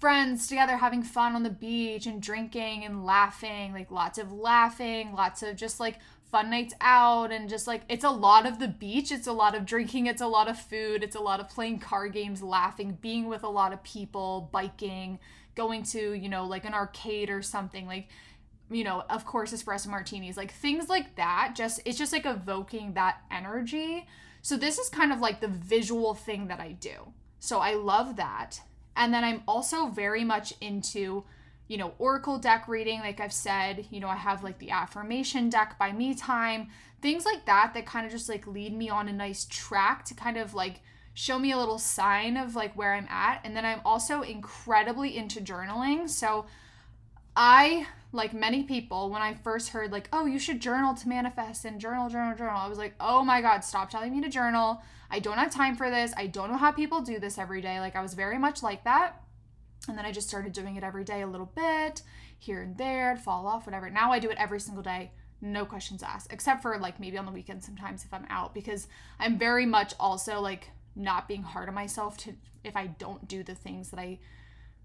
friends 0.00 0.46
together 0.46 0.76
having 0.76 1.02
fun 1.02 1.34
on 1.34 1.42
the 1.42 1.50
beach 1.50 2.06
and 2.06 2.22
drinking 2.22 2.84
and 2.84 3.04
laughing, 3.04 3.72
like 3.72 3.90
lots 3.90 4.18
of 4.18 4.32
laughing, 4.32 5.12
lots 5.12 5.42
of 5.42 5.56
just 5.56 5.80
like 5.80 5.98
fun 6.30 6.50
nights 6.50 6.74
out 6.80 7.32
and 7.32 7.48
just 7.48 7.66
like 7.66 7.82
it's 7.88 8.04
a 8.04 8.10
lot 8.10 8.46
of 8.46 8.58
the 8.58 8.68
beach, 8.68 9.10
it's 9.10 9.26
a 9.26 9.32
lot 9.32 9.54
of 9.54 9.64
drinking, 9.64 10.06
it's 10.06 10.20
a 10.20 10.26
lot 10.26 10.48
of 10.48 10.58
food, 10.58 11.02
it's 11.02 11.16
a 11.16 11.20
lot 11.20 11.40
of 11.40 11.48
playing 11.48 11.78
card 11.78 12.12
games, 12.12 12.42
laughing, 12.42 12.98
being 13.00 13.28
with 13.28 13.42
a 13.42 13.48
lot 13.48 13.72
of 13.72 13.82
people, 13.82 14.48
biking, 14.52 15.18
going 15.54 15.82
to, 15.82 16.12
you 16.12 16.28
know, 16.28 16.44
like 16.44 16.64
an 16.64 16.74
arcade 16.74 17.30
or 17.30 17.42
something 17.42 17.86
like 17.86 18.08
you 18.70 18.84
know, 18.84 19.02
of 19.08 19.24
course 19.24 19.52
espresso 19.52 19.88
martinis, 19.88 20.36
like 20.36 20.52
things 20.52 20.88
like 20.88 21.16
that. 21.16 21.54
Just 21.54 21.80
it's 21.84 21.98
just 21.98 22.12
like 22.12 22.26
evoking 22.26 22.94
that 22.94 23.22
energy. 23.30 24.06
So 24.42 24.56
this 24.56 24.78
is 24.78 24.88
kind 24.88 25.12
of 25.12 25.20
like 25.20 25.40
the 25.40 25.48
visual 25.48 26.14
thing 26.14 26.48
that 26.48 26.60
I 26.60 26.72
do. 26.72 27.12
So 27.38 27.58
I 27.60 27.74
love 27.74 28.16
that. 28.16 28.60
And 28.98 29.14
then 29.14 29.24
I'm 29.24 29.42
also 29.46 29.86
very 29.86 30.24
much 30.24 30.52
into, 30.60 31.24
you 31.68 31.78
know, 31.78 31.94
Oracle 31.98 32.36
deck 32.36 32.66
reading. 32.66 32.98
Like 32.98 33.20
I've 33.20 33.32
said, 33.32 33.86
you 33.90 34.00
know, 34.00 34.08
I 34.08 34.16
have 34.16 34.42
like 34.42 34.58
the 34.58 34.72
affirmation 34.72 35.48
deck 35.48 35.78
by 35.78 35.92
me 35.92 36.14
time, 36.14 36.68
things 37.00 37.24
like 37.24 37.46
that 37.46 37.72
that 37.74 37.86
kind 37.86 38.04
of 38.04 38.12
just 38.12 38.28
like 38.28 38.46
lead 38.46 38.76
me 38.76 38.90
on 38.90 39.08
a 39.08 39.12
nice 39.12 39.46
track 39.48 40.04
to 40.06 40.14
kind 40.14 40.36
of 40.36 40.52
like 40.52 40.80
show 41.14 41.38
me 41.38 41.52
a 41.52 41.56
little 41.56 41.78
sign 41.78 42.36
of 42.36 42.56
like 42.56 42.74
where 42.74 42.94
I'm 42.94 43.06
at. 43.08 43.40
And 43.44 43.56
then 43.56 43.64
I'm 43.64 43.80
also 43.84 44.22
incredibly 44.22 45.16
into 45.16 45.40
journaling. 45.40 46.08
So 46.08 46.46
I, 47.36 47.86
like 48.12 48.32
many 48.32 48.62
people, 48.62 49.10
when 49.10 49.20
I 49.20 49.34
first 49.34 49.70
heard 49.70 49.92
like, 49.92 50.08
oh, 50.12 50.26
you 50.26 50.38
should 50.38 50.60
journal 50.60 50.94
to 50.94 51.08
manifest 51.08 51.64
and 51.64 51.80
journal, 51.80 52.08
journal, 52.08 52.36
journal, 52.36 52.56
I 52.56 52.68
was 52.68 52.78
like, 52.78 52.94
oh 53.00 53.24
my 53.24 53.40
God, 53.42 53.64
stop 53.64 53.90
telling 53.90 54.12
me 54.12 54.22
to 54.22 54.28
journal. 54.28 54.82
I 55.10 55.18
don't 55.18 55.38
have 55.38 55.50
time 55.50 55.76
for 55.76 55.90
this. 55.90 56.12
I 56.16 56.26
don't 56.26 56.50
know 56.50 56.56
how 56.56 56.72
people 56.72 57.00
do 57.00 57.18
this 57.18 57.38
every 57.38 57.60
day. 57.60 57.80
Like 57.80 57.96
I 57.96 58.02
was 58.02 58.14
very 58.14 58.38
much 58.38 58.62
like 58.62 58.84
that. 58.84 59.22
And 59.88 59.96
then 59.96 60.04
I 60.04 60.12
just 60.12 60.28
started 60.28 60.52
doing 60.52 60.76
it 60.76 60.84
every 60.84 61.04
day 61.04 61.22
a 61.22 61.26
little 61.26 61.50
bit, 61.54 62.02
here 62.38 62.62
and 62.62 62.76
there, 62.76 63.16
fall 63.16 63.46
off, 63.46 63.66
whatever. 63.66 63.88
Now 63.88 64.12
I 64.12 64.18
do 64.18 64.30
it 64.30 64.36
every 64.38 64.60
single 64.60 64.82
day, 64.82 65.12
no 65.40 65.64
questions 65.64 66.02
asked, 66.02 66.32
except 66.32 66.62
for 66.62 66.78
like 66.78 67.00
maybe 67.00 67.16
on 67.16 67.26
the 67.26 67.32
weekend 67.32 67.62
sometimes 67.62 68.04
if 68.04 68.12
I'm 68.12 68.26
out, 68.28 68.54
because 68.54 68.88
I'm 69.18 69.38
very 69.38 69.66
much 69.66 69.94
also 70.00 70.40
like 70.40 70.70
not 70.96 71.28
being 71.28 71.42
hard 71.42 71.68
on 71.68 71.74
myself 71.74 72.16
to 72.18 72.34
if 72.64 72.76
I 72.76 72.88
don't 72.88 73.28
do 73.28 73.42
the 73.42 73.54
things 73.54 73.90
that 73.90 74.00
I 74.00 74.18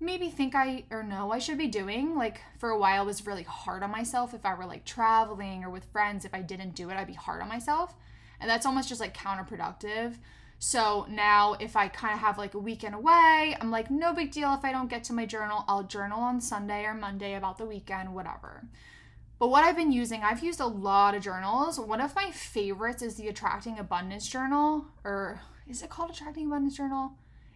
maybe 0.03 0.29
think 0.29 0.55
I 0.55 0.83
or 0.91 1.03
know 1.03 1.31
I 1.31 1.39
should 1.39 1.57
be 1.57 1.67
doing. 1.67 2.15
Like 2.15 2.41
for 2.57 2.69
a 2.69 2.77
while 2.77 3.01
I 3.01 3.05
was 3.05 3.25
really 3.25 3.43
hard 3.43 3.83
on 3.83 3.91
myself 3.91 4.33
if 4.33 4.45
I 4.45 4.53
were 4.53 4.65
like 4.65 4.85
traveling 4.85 5.63
or 5.63 5.69
with 5.69 5.85
friends 5.85 6.25
if 6.25 6.33
I 6.33 6.41
didn't 6.41 6.75
do 6.75 6.89
it 6.89 6.97
I'd 6.97 7.07
be 7.07 7.13
hard 7.13 7.41
on 7.41 7.47
myself. 7.47 7.95
And 8.39 8.49
that's 8.49 8.65
almost 8.65 8.89
just 8.89 9.01
like 9.01 9.15
counterproductive. 9.15 10.15
So 10.59 11.05
now 11.09 11.53
if 11.59 11.75
I 11.75 11.87
kind 11.87 12.13
of 12.13 12.19
have 12.19 12.37
like 12.37 12.53
a 12.53 12.59
weekend 12.59 12.95
away, 12.95 13.55
I'm 13.59 13.71
like 13.71 13.89
no 13.89 14.13
big 14.13 14.31
deal 14.31 14.53
if 14.53 14.63
I 14.63 14.71
don't 14.71 14.89
get 14.89 15.03
to 15.05 15.13
my 15.13 15.25
journal. 15.25 15.65
I'll 15.67 15.83
journal 15.83 16.19
on 16.19 16.39
Sunday 16.41 16.83
or 16.85 16.93
Monday 16.93 17.35
about 17.35 17.57
the 17.57 17.65
weekend, 17.65 18.13
whatever. 18.13 18.63
But 19.39 19.49
what 19.49 19.65
I've 19.65 19.75
been 19.75 19.91
using, 19.91 20.23
I've 20.23 20.43
used 20.43 20.61
a 20.61 20.67
lot 20.67 21.15
of 21.15 21.23
journals. 21.23 21.79
One 21.79 21.99
of 21.99 22.15
my 22.15 22.31
favorites 22.31 23.01
is 23.01 23.15
the 23.15 23.27
Attracting 23.27 23.77
Abundance 23.77 24.27
Journal 24.29 24.85
or 25.03 25.41
is 25.67 25.81
it 25.81 25.89
called 25.89 26.11
Attracting 26.11 26.47
Abundance 26.47 26.77
Journal? 26.77 27.13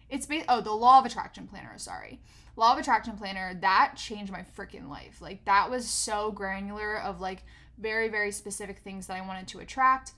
It's 0.08 0.26
based, 0.26 0.46
oh, 0.48 0.60
the 0.60 0.72
Law 0.72 0.98
of 0.98 1.06
Attraction 1.06 1.46
Planner, 1.46 1.74
sorry. 1.76 2.20
Law 2.56 2.72
of 2.72 2.78
Attraction 2.78 3.16
Planner, 3.16 3.54
that 3.60 3.94
changed 3.96 4.32
my 4.32 4.44
freaking 4.56 4.88
life. 4.88 5.20
Like, 5.20 5.44
that 5.44 5.70
was 5.70 5.88
so 5.88 6.32
granular 6.32 7.00
of 7.00 7.20
like 7.20 7.44
very, 7.78 8.08
very 8.08 8.32
specific 8.32 8.78
things 8.78 9.06
that 9.06 9.16
I 9.16 9.26
wanted 9.26 9.48
to 9.48 9.60
attract. 9.60 10.12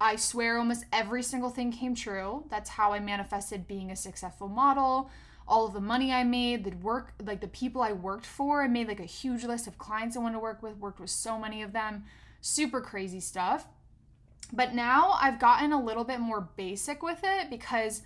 I 0.00 0.16
swear 0.16 0.58
almost 0.58 0.84
every 0.92 1.22
single 1.22 1.50
thing 1.50 1.72
came 1.72 1.94
true. 1.94 2.44
That's 2.50 2.70
how 2.70 2.92
I 2.92 3.00
manifested 3.00 3.66
being 3.66 3.90
a 3.90 3.96
successful 3.96 4.48
model. 4.48 5.10
All 5.46 5.66
of 5.66 5.72
the 5.72 5.80
money 5.80 6.12
I 6.12 6.24
made, 6.24 6.64
the 6.64 6.76
work, 6.76 7.14
like 7.24 7.40
the 7.40 7.48
people 7.48 7.80
I 7.80 7.92
worked 7.92 8.26
for, 8.26 8.62
I 8.62 8.68
made 8.68 8.86
like 8.86 9.00
a 9.00 9.04
huge 9.04 9.44
list 9.44 9.66
of 9.66 9.78
clients 9.78 10.16
I 10.16 10.20
wanted 10.20 10.34
to 10.34 10.40
work 10.40 10.62
with, 10.62 10.76
worked 10.76 11.00
with 11.00 11.10
so 11.10 11.38
many 11.38 11.62
of 11.62 11.72
them. 11.72 12.04
Super 12.40 12.80
crazy 12.80 13.18
stuff. 13.18 13.66
But 14.52 14.74
now 14.74 15.16
I've 15.20 15.40
gotten 15.40 15.72
a 15.72 15.82
little 15.82 16.04
bit 16.04 16.20
more 16.20 16.48
basic 16.56 17.02
with 17.02 17.20
it 17.24 17.50
because 17.50 18.02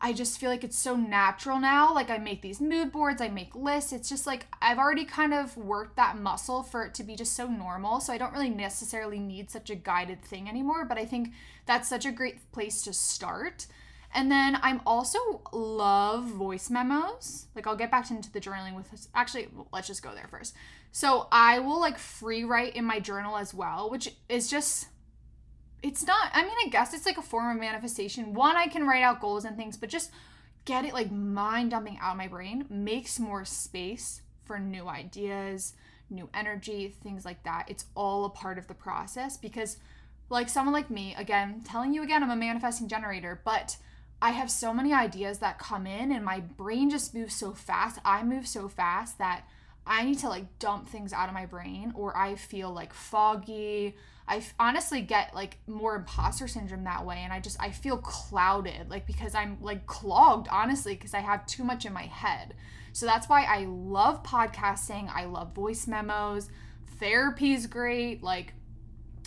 I 0.00 0.12
just 0.12 0.38
feel 0.38 0.50
like 0.50 0.64
it's 0.64 0.78
so 0.78 0.96
natural 0.96 1.58
now. 1.58 1.94
Like 1.94 2.10
I 2.10 2.18
make 2.18 2.42
these 2.42 2.60
mood 2.60 2.92
boards, 2.92 3.22
I 3.22 3.28
make 3.28 3.54
lists. 3.54 3.92
It's 3.92 4.08
just 4.08 4.26
like 4.26 4.46
I've 4.60 4.78
already 4.78 5.04
kind 5.04 5.32
of 5.32 5.56
worked 5.56 5.96
that 5.96 6.18
muscle 6.18 6.62
for 6.62 6.84
it 6.84 6.94
to 6.94 7.02
be 7.02 7.16
just 7.16 7.34
so 7.34 7.46
normal. 7.46 8.00
So 8.00 8.12
I 8.12 8.18
don't 8.18 8.32
really 8.32 8.50
necessarily 8.50 9.18
need 9.18 9.50
such 9.50 9.70
a 9.70 9.74
guided 9.74 10.22
thing 10.22 10.48
anymore, 10.48 10.84
but 10.84 10.98
I 10.98 11.06
think 11.06 11.32
that's 11.66 11.88
such 11.88 12.04
a 12.04 12.12
great 12.12 12.52
place 12.52 12.82
to 12.82 12.92
start. 12.92 13.66
And 14.12 14.30
then 14.30 14.58
I'm 14.62 14.80
also 14.86 15.42
love 15.52 16.24
voice 16.24 16.70
memos. 16.70 17.46
Like 17.54 17.66
I'll 17.66 17.74
get 17.74 17.90
back 17.90 18.10
into 18.10 18.30
the 18.30 18.40
journaling 18.40 18.76
with 18.76 18.90
this. 18.90 19.08
Actually, 19.14 19.48
let's 19.72 19.88
just 19.88 20.02
go 20.02 20.14
there 20.14 20.28
first. 20.28 20.54
So 20.92 21.26
I 21.32 21.58
will 21.58 21.80
like 21.80 21.98
free 21.98 22.44
write 22.44 22.76
in 22.76 22.84
my 22.84 23.00
journal 23.00 23.36
as 23.36 23.52
well, 23.52 23.90
which 23.90 24.14
is 24.28 24.48
just 24.48 24.86
it's 25.84 26.06
not 26.06 26.30
i 26.32 26.42
mean 26.42 26.56
i 26.64 26.68
guess 26.70 26.94
it's 26.94 27.06
like 27.06 27.18
a 27.18 27.22
form 27.22 27.54
of 27.54 27.60
manifestation. 27.60 28.34
One 28.34 28.56
i 28.56 28.66
can 28.66 28.86
write 28.86 29.02
out 29.02 29.20
goals 29.20 29.44
and 29.44 29.56
things 29.56 29.76
but 29.76 29.90
just 29.90 30.10
get 30.64 30.84
it 30.84 30.94
like 30.94 31.12
mind 31.12 31.70
dumping 31.70 31.98
out 32.00 32.12
of 32.12 32.16
my 32.16 32.26
brain 32.26 32.64
makes 32.70 33.20
more 33.20 33.44
space 33.44 34.22
for 34.44 34.58
new 34.58 34.88
ideas 34.88 35.74
new 36.10 36.28
energy 36.34 36.94
things 37.02 37.24
like 37.24 37.42
that. 37.44 37.66
It's 37.68 37.86
all 37.94 38.24
a 38.24 38.30
part 38.30 38.58
of 38.58 38.66
the 38.66 38.74
process 38.74 39.36
because 39.36 39.78
like 40.30 40.48
someone 40.48 40.72
like 40.72 40.90
me 40.90 41.14
again 41.18 41.62
telling 41.64 41.92
you 41.92 42.02
again 42.02 42.22
i'm 42.22 42.30
a 42.30 42.36
manifesting 42.36 42.88
generator 42.88 43.40
but 43.44 43.76
i 44.22 44.30
have 44.30 44.50
so 44.50 44.72
many 44.72 44.92
ideas 44.92 45.38
that 45.38 45.58
come 45.58 45.86
in 45.86 46.10
and 46.10 46.24
my 46.24 46.40
brain 46.40 46.88
just 46.88 47.14
moves 47.14 47.34
so 47.34 47.52
fast. 47.52 47.98
I 48.04 48.22
move 48.22 48.46
so 48.46 48.68
fast 48.68 49.18
that 49.18 49.44
i 49.86 50.02
need 50.02 50.18
to 50.20 50.28
like 50.28 50.58
dump 50.58 50.88
things 50.88 51.12
out 51.12 51.28
of 51.28 51.34
my 51.34 51.44
brain 51.46 51.92
or 51.94 52.16
i 52.16 52.34
feel 52.36 52.72
like 52.72 52.94
foggy 52.94 53.94
I 54.26 54.42
honestly 54.58 55.02
get 55.02 55.34
like 55.34 55.58
more 55.66 55.96
imposter 55.96 56.48
syndrome 56.48 56.84
that 56.84 57.04
way 57.04 57.18
and 57.18 57.32
I 57.32 57.40
just 57.40 57.60
I 57.60 57.70
feel 57.70 57.98
clouded 57.98 58.88
like 58.88 59.06
because 59.06 59.34
I'm 59.34 59.58
like 59.60 59.86
clogged 59.86 60.48
honestly 60.50 60.94
because 60.94 61.12
I 61.12 61.20
have 61.20 61.44
too 61.46 61.62
much 61.62 61.84
in 61.84 61.92
my 61.92 62.04
head. 62.04 62.54
So 62.92 63.06
that's 63.06 63.28
why 63.28 63.44
I 63.44 63.66
love 63.68 64.22
podcasting, 64.22 65.10
I 65.14 65.26
love 65.26 65.54
voice 65.54 65.86
memos. 65.86 66.48
Therapy 66.98 67.52
is 67.52 67.66
great. 67.66 68.22
Like 68.22 68.54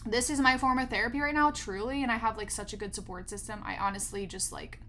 this 0.05 0.29
is 0.29 0.39
my 0.39 0.57
form 0.57 0.79
of 0.79 0.89
therapy 0.89 1.19
right 1.19 1.33
now 1.33 1.51
truly 1.51 2.01
and 2.01 2.11
I 2.11 2.15
have 2.15 2.37
like 2.37 2.49
such 2.49 2.73
a 2.73 2.77
good 2.77 2.95
support 2.95 3.29
system. 3.29 3.61
I 3.63 3.77
honestly 3.77 4.25
just 4.25 4.51
like 4.51 4.79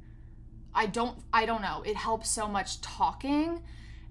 I 0.74 0.86
don't 0.86 1.18
I 1.34 1.44
don't 1.44 1.60
know. 1.60 1.82
It 1.84 1.96
helps 1.96 2.30
so 2.30 2.48
much 2.48 2.80
talking 2.80 3.62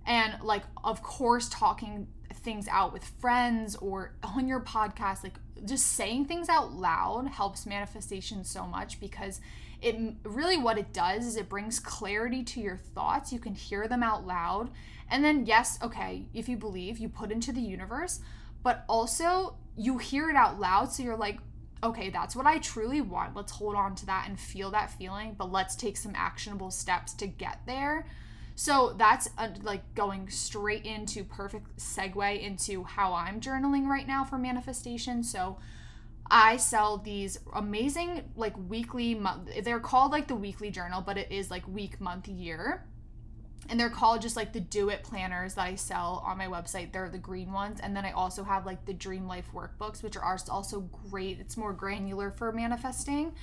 and 0.06 0.36
like 0.44 0.64
of 0.84 1.02
course 1.02 1.50
talking 1.50 2.08
things 2.36 2.68
out 2.68 2.94
with 2.94 3.04
friends 3.04 3.76
or 3.78 4.14
on 4.24 4.48
your 4.48 4.60
podcast 4.60 5.24
like 5.24 5.40
just 5.66 5.88
saying 5.88 6.26
things 6.26 6.50
out 6.50 6.74
loud 6.74 7.28
helps 7.28 7.66
manifestation 7.66 8.44
so 8.44 8.66
much 8.66 9.00
because 9.00 9.40
it 9.82 9.96
really 10.24 10.58
what 10.58 10.78
it 10.78 10.94
does 10.94 11.26
is 11.26 11.36
it 11.36 11.50
brings 11.50 11.80
clarity 11.80 12.44
to 12.44 12.60
your 12.60 12.78
thoughts. 12.78 13.32
You 13.32 13.40
can 13.40 13.54
hear 13.54 13.88
them 13.88 14.04
out 14.04 14.26
loud. 14.26 14.72
And 15.10 15.24
then 15.24 15.46
yes 15.46 15.80
okay 15.82 16.26
if 16.34 16.50
you 16.50 16.58
believe 16.58 16.98
you 16.98 17.10
put 17.10 17.32
into 17.32 17.52
the 17.52 17.62
universe 17.62 18.20
but 18.64 18.84
also 18.90 19.56
you 19.76 19.98
hear 19.98 20.30
it 20.30 20.36
out 20.36 20.60
loud. 20.60 20.92
So 20.92 21.04
you're 21.04 21.18
like 21.18 21.40
okay 21.84 22.10
that's 22.10 22.36
what 22.36 22.48
i 22.48 22.58
truly 22.58 23.02
want. 23.02 23.36
Let's 23.36 23.52
hold 23.52 23.76
on 23.76 23.96
to 23.96 24.06
that 24.08 24.26
and 24.28 24.40
feel 24.40 24.72
that 24.72 24.92
feeling 24.92 25.36
but 25.38 25.52
let's 25.52 25.76
take 25.76 25.98
some 25.98 26.14
actionable 26.16 26.72
steps 26.72 27.14
to 27.14 27.28
get 27.28 27.60
there 27.66 28.08
so 28.60 28.96
that's 28.98 29.30
uh, 29.38 29.50
like 29.62 29.94
going 29.94 30.32
straight 30.32 30.84
into 30.84 31.24
perfect 31.24 31.78
segue 31.78 32.42
into 32.42 32.84
how 32.84 33.14
I'm 33.14 33.40
journaling 33.40 33.86
right 33.86 34.08
now 34.08 34.24
for 34.24 34.40
manifestation. 34.40 35.24
So 35.24 35.60
I 36.32 36.58
sell 36.58 36.98
these 36.98 37.40
amazing 37.54 38.32
like 38.36 38.56
weekly 38.68 39.14
month 39.14 39.52
they're 39.64 39.80
called 39.80 40.12
like 40.12 40.28
the 40.28 40.36
weekly 40.36 40.72
journal, 40.72 41.02
but 41.02 41.20
it 41.20 41.32
is 41.32 41.52
like 41.52 41.68
week, 41.68 42.02
month, 42.02 42.28
year. 42.28 42.84
And 43.70 43.80
they're 43.80 43.92
called 43.92 44.24
just 44.24 44.36
like 44.36 44.54
the 44.54 44.60
do 44.60 44.90
it 44.90 45.04
planners 45.04 45.54
that 45.54 45.68
I 45.68 45.76
sell 45.76 46.24
on 46.26 46.40
my 46.40 46.48
website. 46.48 46.92
They're 46.92 47.10
the 47.10 47.20
green 47.20 47.54
ones. 47.54 47.80
And 47.80 47.96
then 47.96 48.06
I 48.06 48.12
also 48.12 48.44
have 48.44 48.66
like 48.66 48.86
the 48.86 48.94
dream 48.94 49.28
life 49.28 49.50
workbooks, 49.54 50.02
which 50.02 50.18
are 50.18 50.40
also 50.50 50.80
great. 51.12 51.40
It's 51.40 51.58
more 51.58 51.74
granular 51.74 52.32
for 52.32 52.52
manifesting. 52.52 53.36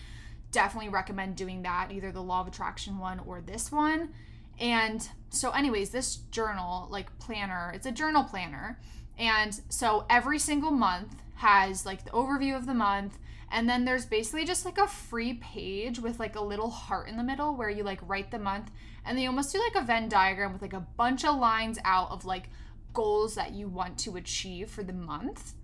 Definitely 0.50 0.88
recommend 0.88 1.37
doing 1.37 1.62
that, 1.62 1.92
either 1.92 2.11
the 2.11 2.21
law 2.21 2.40
of 2.40 2.49
attraction 2.49 2.99
one 2.99 3.21
or 3.21 3.40
this 3.40 3.71
one 3.71 4.09
and 4.58 5.08
so, 5.30 5.50
anyways, 5.50 5.90
this 5.90 6.16
journal, 6.30 6.88
like 6.90 7.18
planner, 7.18 7.73
it's 7.75 7.87
a 7.87 7.92
journal 7.92 8.25
planner. 8.25 8.78
And 9.18 9.61
so 9.68 10.06
every 10.08 10.38
single 10.38 10.70
month 10.70 11.16
has 11.37 11.84
like 11.84 12.04
the 12.04 12.11
overview 12.11 12.56
of 12.56 12.66
the 12.66 12.75
month. 12.75 13.18
And 13.50 13.68
then 13.68 13.84
there's 13.84 14.06
basically 14.06 14.44
just 14.44 14.64
like 14.64 14.78
a 14.78 14.87
free 14.87 15.34
page 15.34 15.99
with 15.99 16.18
like 16.18 16.37
a 16.37 16.40
little 16.40 16.70
heart 16.70 17.08
in 17.08 17.16
the 17.16 17.23
middle 17.23 17.54
where 17.54 17.70
you 17.70 17.84
like 17.84 18.00
write 18.08 18.30
the 18.30 18.38
month. 18.38 18.70
And 19.04 19.18
they 19.18 19.26
almost 19.26 19.52
do 19.52 19.61
like 19.61 19.82
a 19.82 19.87
Venn 19.87 20.08
diagram 20.08 20.52
with 20.52 20.62
like 20.62 20.73
a 20.73 20.87
bunch 20.96 21.25
of 21.25 21.38
lines 21.38 21.78
out 21.84 22.11
of 22.11 22.25
like 22.25 22.49
goals 22.92 23.34
that 23.34 23.52
you 23.52 23.68
want 23.68 23.99
to 23.99 24.16
achieve 24.16 24.70
for 24.70 24.82
the 24.82 24.92
month. 24.92 25.54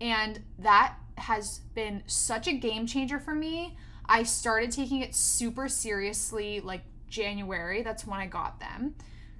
And 0.00 0.40
that 0.58 0.94
has 1.18 1.60
been 1.74 2.02
such 2.06 2.46
a 2.46 2.52
game 2.52 2.86
changer 2.86 3.18
for 3.18 3.34
me. 3.34 3.76
I 4.06 4.22
started 4.22 4.72
taking 4.72 5.02
it 5.02 5.14
super 5.14 5.68
seriously 5.68 6.60
like 6.60 6.82
January. 7.10 7.82
That's 7.82 8.06
when 8.06 8.20
I 8.20 8.26
got 8.26 8.60
them. 8.60 8.94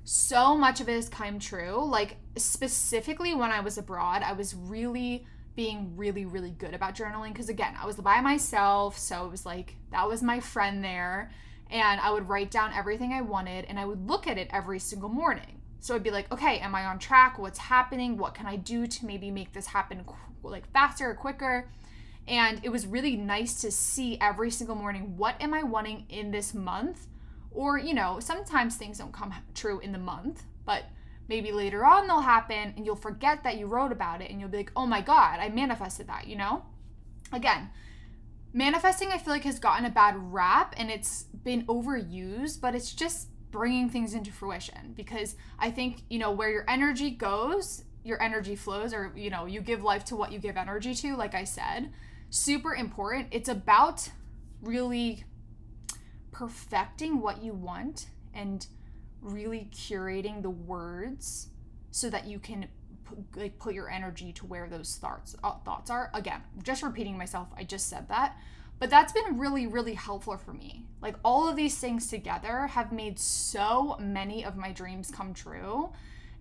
So 0.04 0.56
much 0.56 0.80
of 0.80 0.88
it 0.88 0.94
has 0.94 1.08
come 1.08 1.38
true. 1.38 1.84
Like, 1.84 2.16
specifically 2.36 3.34
when 3.34 3.50
I 3.50 3.60
was 3.60 3.78
abroad, 3.78 4.22
I 4.22 4.32
was 4.32 4.54
really 4.54 5.26
being 5.56 5.96
really, 5.96 6.24
really 6.24 6.50
good 6.50 6.74
about 6.74 6.94
journaling 6.94 7.32
because, 7.32 7.48
again, 7.48 7.74
I 7.80 7.86
was 7.86 7.96
by 7.96 8.20
myself. 8.20 8.98
So 8.98 9.24
it 9.26 9.30
was 9.30 9.46
like 9.46 9.76
that 9.90 10.08
was 10.08 10.22
my 10.22 10.40
friend 10.40 10.82
there. 10.82 11.30
And 11.70 12.00
I 12.00 12.10
would 12.10 12.28
write 12.28 12.50
down 12.50 12.72
everything 12.72 13.12
I 13.12 13.20
wanted 13.20 13.64
and 13.66 13.78
I 13.78 13.84
would 13.84 14.08
look 14.08 14.26
at 14.26 14.38
it 14.38 14.48
every 14.52 14.80
single 14.80 15.08
morning. 15.08 15.60
So 15.78 15.94
I'd 15.94 16.02
be 16.02 16.10
like, 16.10 16.30
okay, 16.32 16.58
am 16.58 16.74
I 16.74 16.84
on 16.84 16.98
track? 16.98 17.38
What's 17.38 17.58
happening? 17.58 18.16
What 18.16 18.34
can 18.34 18.46
I 18.46 18.56
do 18.56 18.86
to 18.86 19.06
maybe 19.06 19.30
make 19.30 19.52
this 19.52 19.66
happen 19.66 20.04
like 20.42 20.70
faster 20.72 21.10
or 21.10 21.14
quicker? 21.14 21.70
And 22.28 22.60
it 22.62 22.68
was 22.68 22.86
really 22.86 23.16
nice 23.16 23.60
to 23.62 23.70
see 23.70 24.18
every 24.20 24.50
single 24.50 24.76
morning 24.76 25.16
what 25.16 25.40
am 25.40 25.54
I 25.54 25.62
wanting 25.62 26.04
in 26.08 26.30
this 26.30 26.54
month? 26.54 27.06
Or, 27.52 27.78
you 27.78 27.94
know, 27.94 28.20
sometimes 28.20 28.76
things 28.76 28.98
don't 28.98 29.12
come 29.12 29.34
true 29.54 29.80
in 29.80 29.92
the 29.92 29.98
month, 29.98 30.44
but 30.64 30.84
maybe 31.28 31.52
later 31.52 31.84
on 31.84 32.06
they'll 32.06 32.20
happen 32.20 32.74
and 32.76 32.84
you'll 32.86 32.96
forget 32.96 33.42
that 33.44 33.58
you 33.58 33.66
wrote 33.66 33.92
about 33.92 34.20
it 34.22 34.30
and 34.30 34.40
you'll 34.40 34.48
be 34.48 34.58
like, 34.58 34.72
oh 34.76 34.86
my 34.86 35.00
God, 35.00 35.40
I 35.40 35.48
manifested 35.48 36.08
that, 36.08 36.26
you 36.26 36.36
know? 36.36 36.64
Again, 37.32 37.70
manifesting 38.52 39.10
I 39.10 39.18
feel 39.18 39.32
like 39.32 39.44
has 39.44 39.58
gotten 39.58 39.84
a 39.84 39.90
bad 39.90 40.14
rap 40.16 40.74
and 40.76 40.90
it's 40.90 41.24
been 41.24 41.66
overused, 41.66 42.60
but 42.60 42.74
it's 42.74 42.92
just 42.92 43.28
bringing 43.50 43.88
things 43.88 44.14
into 44.14 44.32
fruition 44.32 44.94
because 44.96 45.34
I 45.58 45.70
think, 45.70 46.02
you 46.08 46.18
know, 46.18 46.30
where 46.30 46.50
your 46.50 46.64
energy 46.68 47.10
goes, 47.10 47.84
your 48.04 48.22
energy 48.22 48.56
flows 48.56 48.94
or, 48.94 49.12
you 49.16 49.30
know, 49.30 49.46
you 49.46 49.60
give 49.60 49.82
life 49.82 50.04
to 50.06 50.16
what 50.16 50.32
you 50.32 50.38
give 50.38 50.56
energy 50.56 50.94
to, 50.94 51.16
like 51.16 51.34
I 51.34 51.44
said 51.44 51.90
super 52.30 52.74
important. 52.74 53.28
It's 53.32 53.48
about 53.48 54.08
really 54.62 55.24
perfecting 56.40 57.20
what 57.20 57.42
you 57.42 57.52
want 57.52 58.06
and 58.32 58.66
really 59.20 59.68
curating 59.74 60.40
the 60.40 60.48
words 60.48 61.48
so 61.90 62.08
that 62.08 62.26
you 62.26 62.38
can 62.38 62.66
like 63.36 63.58
put 63.58 63.74
your 63.74 63.90
energy 63.90 64.32
to 64.32 64.46
where 64.46 64.66
those 64.66 64.96
thoughts 64.96 65.36
uh, 65.44 65.52
thoughts 65.66 65.90
are. 65.90 66.10
Again, 66.14 66.40
just 66.62 66.82
repeating 66.82 67.18
myself. 67.18 67.48
I 67.58 67.64
just 67.64 67.90
said 67.90 68.08
that. 68.08 68.38
But 68.78 68.88
that's 68.88 69.12
been 69.12 69.36
really 69.36 69.66
really 69.66 69.92
helpful 69.92 70.38
for 70.38 70.54
me. 70.54 70.86
Like 71.02 71.16
all 71.22 71.46
of 71.46 71.56
these 71.56 71.76
things 71.76 72.06
together 72.06 72.68
have 72.68 72.90
made 72.90 73.18
so 73.18 73.98
many 74.00 74.42
of 74.42 74.56
my 74.56 74.72
dreams 74.72 75.10
come 75.10 75.34
true. 75.34 75.92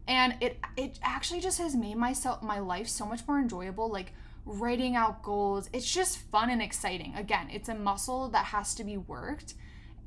And 0.08 0.36
it 0.40 0.60
it 0.78 0.98
actually 1.04 1.42
just 1.42 1.58
has 1.58 1.76
made 1.76 1.98
myself 1.98 2.42
my 2.42 2.60
life 2.60 2.88
so 2.88 3.06
much 3.06 3.28
more 3.28 3.38
enjoyable. 3.38 3.90
Like 3.90 4.14
writing 4.46 4.96
out 4.96 5.24
goals. 5.24 5.70
It's 5.74 5.92
just 5.92 6.20
fun 6.20 6.50
and 6.50 6.62
exciting. 6.62 7.16
Again, 7.16 7.50
it's 7.52 7.68
a 7.68 7.76
muscle 7.76 8.30
that 8.30 8.46
has 8.46 8.74
to 8.76 8.86
be 8.86 8.96
worked. 8.96 9.56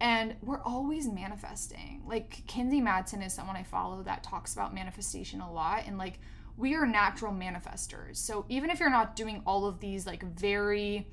And 0.03 0.35
we're 0.43 0.61
always 0.63 1.07
manifesting. 1.07 2.03
Like 2.05 2.43
Kinsey 2.49 2.81
Madsen 2.81 3.25
is 3.25 3.33
someone 3.33 3.55
I 3.55 3.63
follow 3.63 4.03
that 4.03 4.25
talks 4.25 4.53
about 4.53 4.75
manifestation 4.75 5.41
a 5.41 5.51
lot. 5.51 5.85
And 5.87 5.97
like 5.97 6.19
we 6.57 6.75
are 6.75 6.85
natural 6.85 7.33
manifestors. 7.33 8.17
So 8.17 8.45
even 8.49 8.69
if 8.69 8.81
you're 8.81 8.91
not 8.91 9.15
doing 9.15 9.43
all 9.47 9.65
of 9.65 9.79
these 9.79 10.05
like 10.05 10.25
very 10.25 11.07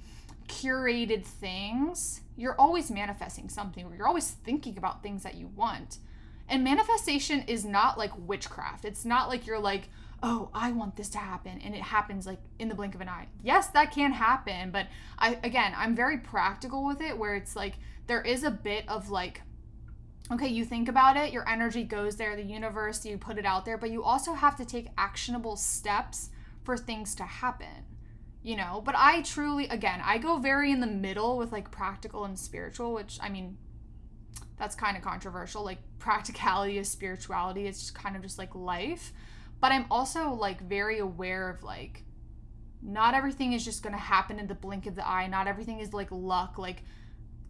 curated 0.48 1.24
things, 1.24 2.22
you're 2.36 2.60
always 2.60 2.90
manifesting 2.90 3.48
something 3.48 3.86
or 3.86 3.96
you're 3.96 4.08
always 4.08 4.32
thinking 4.32 4.76
about 4.76 5.04
things 5.04 5.22
that 5.22 5.36
you 5.36 5.52
want. 5.56 6.00
And 6.48 6.64
manifestation 6.64 7.44
is 7.44 7.64
not 7.64 8.00
like 8.00 8.12
witchcraft. 8.18 8.86
It's 8.86 9.06
not 9.06 9.30
like 9.30 9.46
you're 9.46 9.60
like, 9.60 9.90
oh, 10.22 10.50
I 10.54 10.72
want 10.72 10.96
this 10.96 11.10
to 11.10 11.18
happen 11.18 11.60
and 11.64 11.74
it 11.74 11.82
happens 11.82 12.26
like 12.26 12.40
in 12.58 12.70
the 12.70 12.76
blink 12.76 12.96
of 12.96 13.02
an 13.02 13.10
eye. 13.10 13.28
Yes, 13.44 13.68
that 13.70 13.92
can 13.92 14.12
happen, 14.12 14.72
but 14.72 14.88
I 15.18 15.40
again, 15.44 15.74
I'm 15.76 15.96
very 15.96 16.18
practical 16.18 16.86
with 16.86 17.02
it 17.02 17.18
where 17.18 17.36
it's 17.36 17.56
like 17.56 17.76
there 18.08 18.22
is 18.22 18.44
a 18.44 18.52
bit 18.52 18.88
of 18.88 19.10
like 19.10 19.42
okay, 20.32 20.48
you 20.48 20.64
think 20.64 20.88
about 20.88 21.18
it, 21.18 21.34
your 21.34 21.48
energy 21.50 21.84
goes 21.84 22.16
there, 22.16 22.36
the 22.36 22.44
universe, 22.44 23.04
you 23.04 23.18
put 23.18 23.40
it 23.40 23.46
out 23.46 23.66
there, 23.66 23.80
but 23.80 23.90
you 23.90 24.04
also 24.04 24.34
have 24.34 24.56
to 24.56 24.66
take 24.66 24.90
actionable 24.96 25.56
steps 25.56 26.30
for 26.64 26.78
things 26.78 27.16
to 27.16 27.24
happen. 27.24 27.86
You 28.44 28.56
know, 28.56 28.82
but 28.86 28.96
I 28.98 29.22
truly 29.22 29.68
again, 29.68 30.02
I 30.04 30.18
go 30.18 30.38
very 30.38 30.72
in 30.72 30.80
the 30.80 30.88
middle 30.88 31.38
with 31.38 31.52
like 31.52 31.72
practical 31.72 32.26
and 32.26 32.38
spiritual, 32.38 32.94
which 32.94 33.20
I 33.22 33.30
mean 33.30 33.58
that's 34.58 34.76
kind 34.76 34.96
of 34.96 35.04
controversial. 35.04 35.64
Like 35.64 35.80
practicality 35.98 36.78
is 36.78 36.90
spirituality. 36.90 37.68
It's 37.68 37.92
kind 37.92 38.16
of 38.16 38.22
just 38.22 38.38
like 38.38 38.54
life. 38.54 39.14
But 39.62 39.72
I'm 39.72 39.86
also 39.92 40.32
like 40.32 40.62
very 40.62 41.00
aware 41.00 41.50
of 41.50 41.64
like 41.64 42.04
not 42.82 43.14
everything 43.14 43.54
is 43.54 43.66
just 43.66 43.84
going 43.84 43.94
to 43.94 44.00
happen 44.00 44.40
in 44.40 44.48
the 44.48 44.56
blink 44.56 44.86
of 44.86 44.96
the 44.96 45.08
eye. 45.08 45.28
Not 45.28 45.48
everything 45.48 45.80
is 45.80 45.94
like 45.94 46.08
luck. 46.12 46.58
Like 46.58 46.84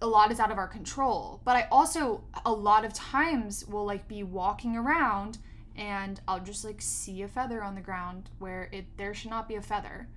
a 0.01 0.07
lot 0.07 0.31
is 0.31 0.39
out 0.39 0.51
of 0.51 0.57
our 0.57 0.67
control. 0.67 1.41
But 1.45 1.55
I 1.55 1.67
also 1.71 2.23
a 2.45 2.51
lot 2.51 2.85
of 2.85 2.93
times 2.93 3.65
will 3.65 3.85
like 3.85 4.07
be 4.07 4.23
walking 4.23 4.75
around 4.75 5.37
and 5.75 6.19
I'll 6.27 6.43
just 6.43 6.65
like 6.65 6.81
see 6.81 7.21
a 7.21 7.27
feather 7.27 7.63
on 7.63 7.75
the 7.75 7.81
ground 7.81 8.29
where 8.39 8.69
it 8.71 8.85
there 8.97 9.13
should 9.13 9.29
not 9.29 9.47
be 9.47 9.55
a 9.55 9.61
feather. 9.61 10.09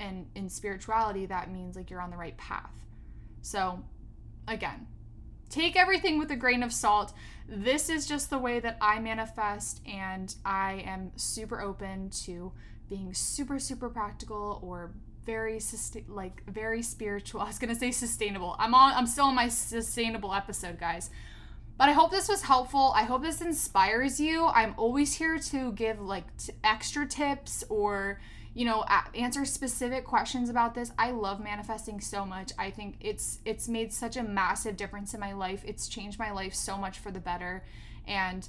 And 0.00 0.26
in 0.34 0.48
spirituality 0.48 1.26
that 1.26 1.50
means 1.52 1.76
like 1.76 1.90
you're 1.90 2.00
on 2.00 2.10
the 2.10 2.16
right 2.16 2.36
path. 2.36 2.74
So 3.40 3.84
again, 4.48 4.86
take 5.48 5.76
everything 5.76 6.18
with 6.18 6.30
a 6.30 6.36
grain 6.36 6.62
of 6.62 6.72
salt. 6.72 7.12
This 7.48 7.88
is 7.88 8.06
just 8.06 8.30
the 8.30 8.38
way 8.38 8.60
that 8.60 8.76
I 8.80 8.98
manifest, 8.98 9.80
and 9.86 10.34
I 10.44 10.84
am 10.86 11.12
super 11.16 11.60
open 11.60 12.10
to 12.24 12.52
being 12.88 13.12
super, 13.14 13.58
super 13.58 13.88
practical 13.88 14.60
or 14.62 14.92
very 15.24 15.60
like 16.08 16.42
very 16.46 16.82
spiritual. 16.82 17.40
I 17.42 17.46
was 17.46 17.58
gonna 17.58 17.74
say 17.74 17.90
sustainable. 17.90 18.56
I'm 18.58 18.74
on. 18.74 18.94
I'm 18.94 19.06
still 19.06 19.26
on 19.26 19.34
my 19.34 19.48
sustainable 19.48 20.34
episode, 20.34 20.78
guys. 20.78 21.10
But 21.76 21.88
I 21.88 21.92
hope 21.92 22.10
this 22.10 22.28
was 22.28 22.42
helpful. 22.42 22.92
I 22.96 23.04
hope 23.04 23.22
this 23.22 23.40
inspires 23.40 24.18
you. 24.18 24.46
I'm 24.46 24.74
always 24.76 25.14
here 25.14 25.38
to 25.38 25.72
give 25.72 26.00
like 26.00 26.36
t- 26.36 26.52
extra 26.64 27.06
tips 27.06 27.62
or 27.68 28.20
you 28.54 28.64
know 28.64 28.84
answer 29.14 29.44
specific 29.44 30.04
questions 30.04 30.48
about 30.48 30.74
this 30.74 30.92
i 30.98 31.10
love 31.10 31.40
manifesting 31.40 32.00
so 32.00 32.24
much 32.24 32.52
i 32.58 32.70
think 32.70 32.96
it's 33.00 33.38
it's 33.44 33.68
made 33.68 33.92
such 33.92 34.16
a 34.16 34.22
massive 34.22 34.76
difference 34.76 35.14
in 35.14 35.20
my 35.20 35.32
life 35.32 35.62
it's 35.66 35.88
changed 35.88 36.18
my 36.18 36.30
life 36.30 36.54
so 36.54 36.76
much 36.76 36.98
for 36.98 37.10
the 37.10 37.20
better 37.20 37.64
and 38.06 38.48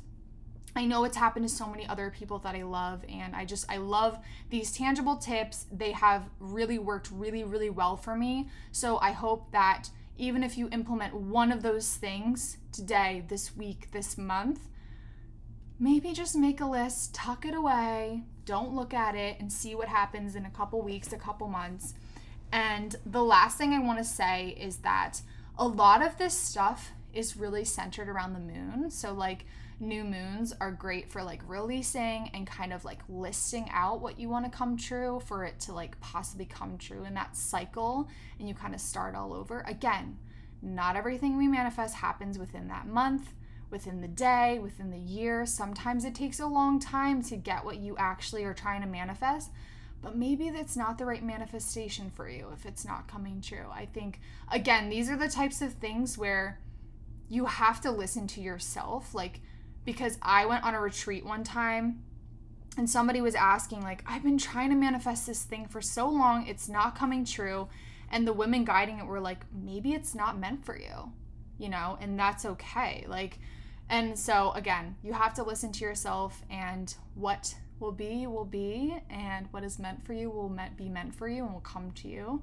I 0.76 0.86
know 0.86 1.04
it's 1.04 1.18
happened 1.18 1.48
to 1.48 1.54
so 1.54 1.68
many 1.68 1.88
other 1.88 2.12
people 2.12 2.40
that 2.40 2.56
I 2.56 2.62
love, 2.62 3.04
and 3.10 3.36
I 3.36 3.44
just, 3.44 3.70
I 3.72 3.78
love 3.78 4.20
these 4.50 4.72
tangible 4.72 5.18
tips. 5.18 5.66
They 5.72 5.92
have 5.94 6.30
really 6.40 6.78
worked 6.78 7.10
really, 7.12 7.44
really 7.44 7.70
well 7.70 7.98
for 7.98 8.16
me. 8.16 8.50
So 8.72 8.98
I 9.00 9.12
hope 9.12 9.52
that 9.52 9.90
even 10.18 10.44
if 10.44 10.58
you 10.58 10.70
implement 10.72 11.16
one 11.16 11.52
of 11.52 11.64
those 11.64 11.96
things 11.96 12.58
today, 12.72 13.24
this 13.28 13.56
week, 13.56 13.90
this 13.92 14.18
month, 14.18 14.68
maybe 15.80 16.14
just 16.14 16.36
make 16.36 16.60
a 16.60 16.66
list, 16.66 17.14
tuck 17.14 17.46
it 17.46 17.56
away, 17.56 18.24
don't 18.46 18.74
look 18.74 18.94
at 18.94 19.16
it, 19.16 19.40
and 19.40 19.52
see 19.52 19.76
what 19.76 19.88
happens 19.88 20.36
in 20.36 20.46
a 20.46 20.50
couple 20.50 20.82
weeks, 20.82 21.14
a 21.14 21.18
couple 21.18 21.48
months. 21.48 21.94
And 22.52 22.96
the 23.06 23.24
last 23.24 23.58
thing 23.58 23.74
I 23.74 23.80
want 23.80 24.00
to 24.00 24.04
say 24.04 24.56
is 24.60 24.78
that 24.78 25.22
a 25.58 25.68
lot 25.68 26.06
of 26.06 26.18
this 26.18 26.34
stuff 26.34 26.92
is 27.14 27.38
really 27.38 27.64
centered 27.64 28.10
around 28.10 28.34
the 28.34 28.40
moon. 28.40 28.90
So, 28.90 29.14
like, 29.14 29.46
new 29.80 30.04
moons 30.04 30.54
are 30.60 30.72
great 30.72 31.10
for 31.10 31.24
like 31.24 31.42
releasing 31.48 32.30
and 32.34 32.46
kind 32.46 32.74
of 32.74 32.84
like 32.84 33.00
listing 33.08 33.66
out 33.72 34.02
what 34.02 34.20
you 34.20 34.28
want 34.28 34.44
to 34.44 34.52
come 34.52 34.76
true 34.76 35.22
for 35.26 35.46
it 35.46 35.58
to 35.58 35.72
like 35.72 36.00
possibly 36.02 36.46
come 36.46 36.78
true 36.78 37.06
in 37.06 37.14
that 37.14 37.36
cycle 37.36 38.10
and 38.40 38.48
you 38.50 38.54
kind 38.54 38.76
of 38.76 38.82
start 38.82 39.16
all 39.16 39.34
over. 39.34 39.64
Again, 39.68 40.18
not 40.62 40.98
everything 40.98 41.38
we 41.38 41.48
manifest 41.48 41.96
happens 41.96 42.38
within 42.38 42.68
that 42.68 42.88
month 42.88 43.34
within 43.70 44.02
the 44.02 44.08
day, 44.08 44.60
within 44.60 44.92
the 44.92 44.98
year. 44.98 45.46
Sometimes 45.46 46.06
it 46.06 46.16
takes 46.16 46.40
a 46.40 46.48
long 46.48 46.80
time 46.80 47.22
to 47.24 47.36
get 47.36 47.66
what 47.66 47.78
you 47.78 47.96
actually 47.98 48.44
are 48.44 48.54
trying 48.54 48.82
to 48.82 48.88
manifest, 48.88 49.52
but 50.02 50.16
maybe 50.16 50.50
that's 50.50 50.78
not 50.78 50.98
the 50.98 51.06
right 51.06 51.24
manifestation 51.24 52.10
for 52.10 52.30
you 52.30 52.50
if 52.54 52.66
it's 52.66 52.86
not 52.86 53.08
coming 53.08 53.42
true. 53.42 53.68
I 53.72 53.86
think, 53.86 54.20
again, 54.52 54.90
these 54.90 55.10
are 55.10 55.18
the 55.18 55.28
types 55.28 55.62
of 55.62 55.74
things 55.74 56.18
where 56.18 56.60
you 57.28 57.46
have 57.46 57.80
to 57.82 57.92
listen 57.92 58.26
to 58.28 58.42
yourself. 58.42 59.14
Like, 59.14 59.42
because 59.86 60.18
I 60.22 60.46
went 60.46 60.64
on 60.64 60.74
a 60.74 60.82
retreat 60.82 61.26
one 61.26 61.44
time 61.44 62.04
and 62.78 62.90
somebody 62.90 63.22
was 63.22 63.36
asking, 63.36 63.82
like, 63.82 64.04
I've 64.08 64.24
been 64.24 64.38
trying 64.38 64.70
to 64.70 64.76
manifest 64.76 65.28
this 65.28 65.44
thing 65.44 65.68
for 65.68 65.82
so 65.82 66.10
long, 66.10 66.48
it's 66.48 66.70
not 66.70 66.98
coming 66.98 67.26
true. 67.26 67.68
And 68.12 68.28
the 68.28 68.34
women 68.34 68.66
guiding 68.66 68.98
it 68.98 69.06
were 69.06 69.20
like, 69.20 69.46
maybe 69.54 69.94
it's 69.94 70.16
not 70.16 70.40
meant 70.40 70.66
for 70.66 70.76
you, 70.76 71.12
you 71.60 71.70
know, 71.70 71.98
and 72.02 72.18
that's 72.18 72.46
okay. 72.46 73.06
Like, 73.08 73.38
and 73.90 74.18
so, 74.18 74.52
again, 74.54 74.96
you 75.04 75.14
have 75.14 75.34
to 75.36 75.44
listen 75.44 75.72
to 75.74 75.84
yourself, 75.84 76.44
and 76.50 76.94
what 77.16 77.56
will 77.80 77.92
be, 77.92 78.28
will 78.28 78.46
be, 78.46 78.96
and 79.10 79.48
what 79.52 79.64
is 79.64 79.80
meant 79.80 80.06
for 80.06 80.14
you 80.14 80.30
will 80.30 80.54
be 80.78 80.90
meant 80.90 81.16
for 81.16 81.28
you 81.28 81.44
and 81.44 81.54
will 81.54 81.62
come 81.62 81.92
to 81.92 82.08
you. 82.08 82.42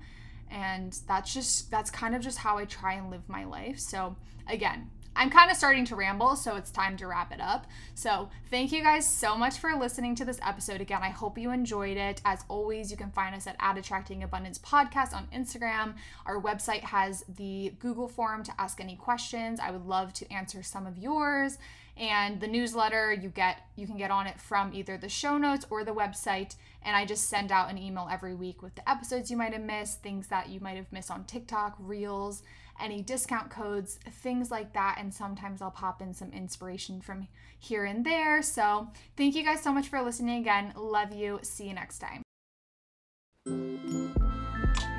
And 0.51 0.99
that's 1.07 1.35
just, 1.35 1.71
that's 1.71 1.91
kind 1.91 2.15
of 2.15 2.23
just 2.23 2.39
how 2.39 2.59
I 2.59 2.65
try 2.65 2.95
and 2.95 3.11
live 3.11 3.29
my 3.29 3.45
life. 3.45 3.79
So, 3.79 4.17
again, 4.49 4.91
I'm 5.17 5.31
kind 5.31 5.51
of 5.51 5.57
starting 5.57 5.87
to 5.87 5.97
ramble, 5.97 6.37
so 6.37 6.57
it's 6.57 6.71
time 6.71 6.97
to 6.99 7.07
wrap 7.07 7.33
it 7.33 7.41
up. 7.41 7.67
So, 7.95 8.29
thank 8.51 8.71
you 8.71 8.83
guys 8.83 9.09
so 9.09 9.37
much 9.37 9.59
for 9.59 9.75
listening 9.75 10.15
to 10.17 10.25
this 10.27 10.39
episode. 10.47 10.83
Again, 10.83 11.01
I 11.03 11.09
hope 11.09 11.39
you 11.39 11.51
enjoyed 11.51 11.97
it. 11.97 12.21
As 12.25 12.45
always, 12.49 12.91
you 12.91 12.99
can 12.99 13.11
find 13.11 13.35
us 13.35 13.47
at, 13.47 13.57
at 13.59 13.79
Attracting 13.79 14.23
Abundance 14.23 14.59
Podcast 14.59 15.15
on 15.15 15.27
Instagram. 15.35 15.95
Our 16.27 16.41
website 16.41 16.83
has 16.83 17.25
the 17.37 17.73
Google 17.79 18.09
form 18.09 18.43
to 18.45 18.53
ask 18.61 18.79
any 18.81 18.97
questions. 18.97 19.59
I 19.59 19.71
would 19.71 19.87
love 19.87 20.13
to 20.15 20.31
answer 20.31 20.63
some 20.63 20.87
of 20.87 20.99
yours. 20.99 21.57
And 21.97 22.41
the 22.41 22.47
newsletter 22.47 23.15
you 23.15 23.31
get 23.31 23.63
you 23.75 23.87
can 23.87 23.97
get 23.97 24.11
on 24.11 24.27
it 24.27 24.39
from 24.39 24.75
either 24.75 24.99
the 24.99 25.09
show 25.09 25.39
notes 25.39 25.65
or 25.71 25.83
the 25.83 25.95
website. 25.95 26.57
And 26.83 26.95
I 26.95 27.07
just 27.07 27.31
send 27.31 27.51
out 27.51 27.71
an 27.71 27.79
email 27.79 28.07
every 28.11 28.35
week 28.35 28.63
with 28.63 28.75
the 28.75 28.89
episodes 28.89 29.31
you 29.31 29.37
might 29.39 29.55
have 29.55 29.63
missed, 29.63 30.03
things 30.03 30.27
that 30.29 30.51
you 30.51 30.61
might 30.61 30.77
have 30.77 30.93
missed 30.93 31.11
on 31.11 31.25
TikTok, 31.25 31.75
Reels 31.79 32.43
any 32.81 33.03
discount 33.03 33.51
codes, 33.51 33.99
things 34.11 34.51
like 34.51 34.73
that. 34.75 34.97
And 34.99 35.13
sometimes 35.13 35.63
I'll 35.63 35.71
pop 35.71 36.03
in 36.03 36.15
some 36.15 36.33
inspiration 36.33 37.01
from 37.01 37.29
here 37.59 37.85
and 37.85 38.05
there. 38.05 38.43
So 38.43 38.89
thank 39.17 39.35
you 39.35 39.45
guys 39.45 39.63
so 39.63 39.73
much 39.73 39.89
for 39.89 40.03
listening 40.03 40.41
again. 40.41 40.73
Love 40.77 41.13
you. 41.13 41.39
See 41.43 41.69
you 41.69 41.75
next 41.75 41.99
time. 41.99 42.23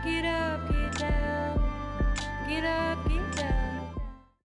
Get 0.03 0.23
up, 0.25 0.69
get 0.69 0.97
down, 0.99 1.59
get 2.47 2.63
up, 2.63 3.09
get 3.09 3.16